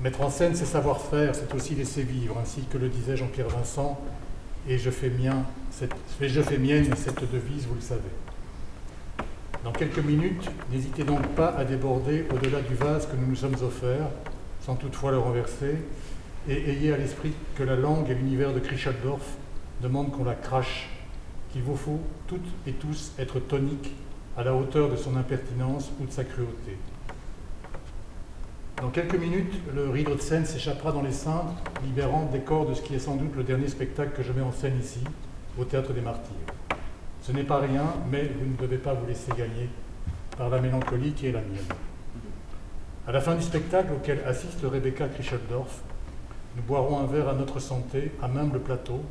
Mettre 0.00 0.22
en 0.22 0.30
scène, 0.30 0.54
c'est 0.54 0.66
savoir-faire, 0.66 1.34
c'est 1.34 1.54
aussi 1.54 1.74
laisser 1.74 2.02
vivre, 2.02 2.36
ainsi 2.40 2.62
que 2.70 2.78
le 2.78 2.88
disait 2.88 3.16
Jean-Pierre 3.16 3.48
Vincent, 3.48 4.00
et 4.68 4.78
je 4.78 4.90
fais, 4.90 5.10
mien, 5.10 5.44
cette, 5.70 5.94
et 6.20 6.28
je 6.28 6.40
fais 6.40 6.58
mienne 6.58 6.94
cette 6.96 7.30
devise, 7.30 7.66
vous 7.66 7.74
le 7.74 7.80
savez. 7.80 8.00
Dans 9.64 9.72
quelques 9.72 9.98
minutes, 9.98 10.48
n'hésitez 10.70 11.02
donc 11.02 11.26
pas 11.28 11.48
à 11.48 11.64
déborder 11.64 12.24
au-delà 12.32 12.60
du 12.60 12.74
vase 12.74 13.06
que 13.06 13.16
nous 13.16 13.26
nous 13.26 13.36
sommes 13.36 13.56
offerts, 13.62 14.08
sans 14.64 14.76
toutefois 14.76 15.10
le 15.10 15.18
renverser, 15.18 15.76
et 16.48 16.70
ayez 16.70 16.92
à 16.92 16.96
l'esprit 16.96 17.32
que 17.56 17.62
la 17.62 17.76
langue 17.76 18.10
et 18.10 18.14
l'univers 18.14 18.52
de 18.52 18.60
Krischaldorf 18.60 19.36
demandent 19.82 20.12
qu'on 20.12 20.24
la 20.24 20.34
crache, 20.34 20.88
qu'il 21.50 21.62
vous 21.62 21.76
faut 21.76 22.00
toutes 22.26 22.48
et 22.66 22.72
tous 22.72 23.12
être 23.18 23.40
toniques 23.40 23.92
à 24.36 24.44
la 24.44 24.54
hauteur 24.54 24.90
de 24.90 24.96
son 24.96 25.16
impertinence 25.16 25.90
ou 26.00 26.06
de 26.06 26.12
sa 26.12 26.24
cruauté. 26.24 26.76
Dans 28.80 28.90
quelques 28.90 29.18
minutes, 29.18 29.54
le 29.74 29.88
rideau 29.88 30.14
de 30.14 30.20
scène 30.20 30.44
s'échappera 30.44 30.92
dans 30.92 31.02
les 31.02 31.12
cintres, 31.12 31.54
libérant 31.82 32.26
des 32.30 32.40
corps 32.40 32.68
de 32.68 32.74
ce 32.74 32.82
qui 32.82 32.94
est 32.94 32.98
sans 32.98 33.16
doute 33.16 33.34
le 33.34 33.42
dernier 33.42 33.68
spectacle 33.68 34.12
que 34.14 34.22
je 34.22 34.32
mets 34.32 34.42
en 34.42 34.52
scène 34.52 34.78
ici, 34.78 35.00
au 35.58 35.64
Théâtre 35.64 35.94
des 35.94 36.02
Martyrs. 36.02 36.36
Ce 37.22 37.32
n'est 37.32 37.44
pas 37.44 37.58
rien, 37.58 37.84
mais 38.10 38.30
vous 38.38 38.50
ne 38.50 38.56
devez 38.56 38.76
pas 38.76 38.92
vous 38.92 39.06
laisser 39.06 39.30
gagner 39.30 39.70
par 40.36 40.50
la 40.50 40.60
mélancolie 40.60 41.12
qui 41.12 41.26
est 41.26 41.32
la 41.32 41.40
mienne. 41.40 41.72
À 43.08 43.12
la 43.12 43.20
fin 43.20 43.34
du 43.34 43.42
spectacle 43.42 43.92
auquel 43.94 44.20
assiste 44.26 44.60
Rebecca 44.62 45.08
Krischeldorf, 45.08 45.82
nous 46.56 46.62
boirons 46.62 46.98
un 46.98 47.06
verre 47.06 47.28
à 47.28 47.34
notre 47.34 47.60
santé, 47.60 48.12
à 48.22 48.28
même 48.28 48.52
le 48.52 48.58
plateau, 48.58 49.02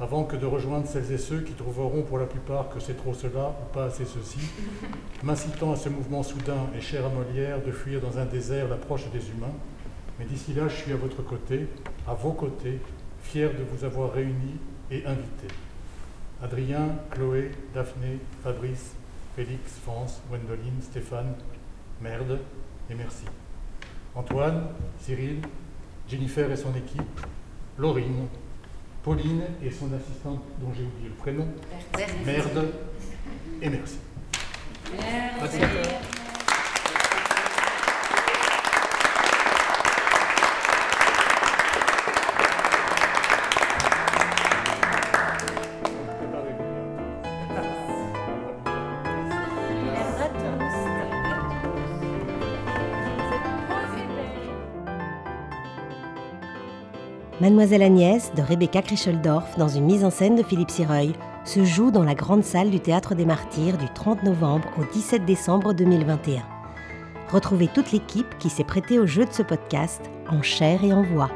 avant 0.00 0.24
que 0.24 0.34
de 0.34 0.46
rejoindre 0.46 0.86
celles 0.86 1.12
et 1.12 1.18
ceux 1.18 1.40
qui 1.40 1.52
trouveront 1.52 2.02
pour 2.02 2.18
la 2.18 2.26
plupart 2.26 2.68
que 2.70 2.80
c'est 2.80 2.96
trop 2.96 3.14
cela 3.14 3.54
ou 3.62 3.72
pas 3.72 3.84
assez 3.84 4.04
ceci, 4.04 4.40
m'incitant 5.22 5.72
à 5.72 5.76
ce 5.76 5.88
mouvement 5.88 6.24
soudain 6.24 6.66
et 6.76 6.80
cher 6.80 7.06
à 7.06 7.08
Molière 7.08 7.62
de 7.62 7.70
fuir 7.70 8.00
dans 8.00 8.18
un 8.18 8.24
désert 8.24 8.68
l'approche 8.68 9.08
des 9.12 9.30
humains. 9.30 9.54
Mais 10.18 10.24
d'ici 10.24 10.54
là, 10.54 10.66
je 10.68 10.74
suis 10.74 10.92
à 10.92 10.96
votre 10.96 11.22
côté, 11.22 11.68
à 12.08 12.14
vos 12.14 12.32
côtés, 12.32 12.80
fier 13.22 13.50
de 13.50 13.62
vous 13.62 13.84
avoir 13.84 14.12
réunis 14.12 14.58
et 14.90 15.06
invités. 15.06 15.54
Adrien, 16.42 16.88
Chloé, 17.12 17.52
Daphné, 17.72 18.18
Fabrice, 18.42 18.94
Félix, 19.36 19.78
France, 19.84 20.20
Gwendoline, 20.28 20.82
Stéphane, 20.82 21.34
Merde 22.00 22.40
et 22.90 22.94
merci. 22.94 23.24
Antoine, 24.16 24.64
Cyril, 25.00 25.40
Jennifer 26.12 26.50
et 26.52 26.56
son 26.56 26.74
équipe, 26.74 27.20
Laurine, 27.78 28.26
Pauline 29.02 29.44
et 29.64 29.70
son 29.70 29.90
assistante 29.94 30.42
dont 30.60 30.70
j'ai 30.76 30.82
oublié 30.84 31.08
le 31.08 31.14
prénom, 31.14 31.48
Merde 32.26 32.68
et 33.62 33.70
merci. 33.70 33.96
Merci. 35.40 35.58
Mademoiselle 57.42 57.82
Agnès 57.82 58.32
de 58.36 58.40
Rebecca 58.40 58.82
Krischeldorf 58.82 59.58
dans 59.58 59.66
une 59.66 59.86
mise 59.86 60.04
en 60.04 60.10
scène 60.10 60.36
de 60.36 60.44
Philippe 60.44 60.70
Sireuil 60.70 61.12
se 61.44 61.64
joue 61.64 61.90
dans 61.90 62.04
la 62.04 62.14
grande 62.14 62.44
salle 62.44 62.70
du 62.70 62.78
Théâtre 62.78 63.16
des 63.16 63.24
Martyrs 63.24 63.78
du 63.78 63.88
30 63.92 64.22
novembre 64.22 64.68
au 64.78 64.84
17 64.84 65.24
décembre 65.24 65.72
2021. 65.72 66.40
Retrouvez 67.32 67.66
toute 67.66 67.90
l'équipe 67.90 68.38
qui 68.38 68.48
s'est 68.48 68.62
prêtée 68.62 69.00
au 69.00 69.06
jeu 69.06 69.24
de 69.24 69.32
ce 69.32 69.42
podcast 69.42 70.02
en 70.28 70.40
chair 70.40 70.84
et 70.84 70.92
en 70.92 71.02
voix. 71.02 71.32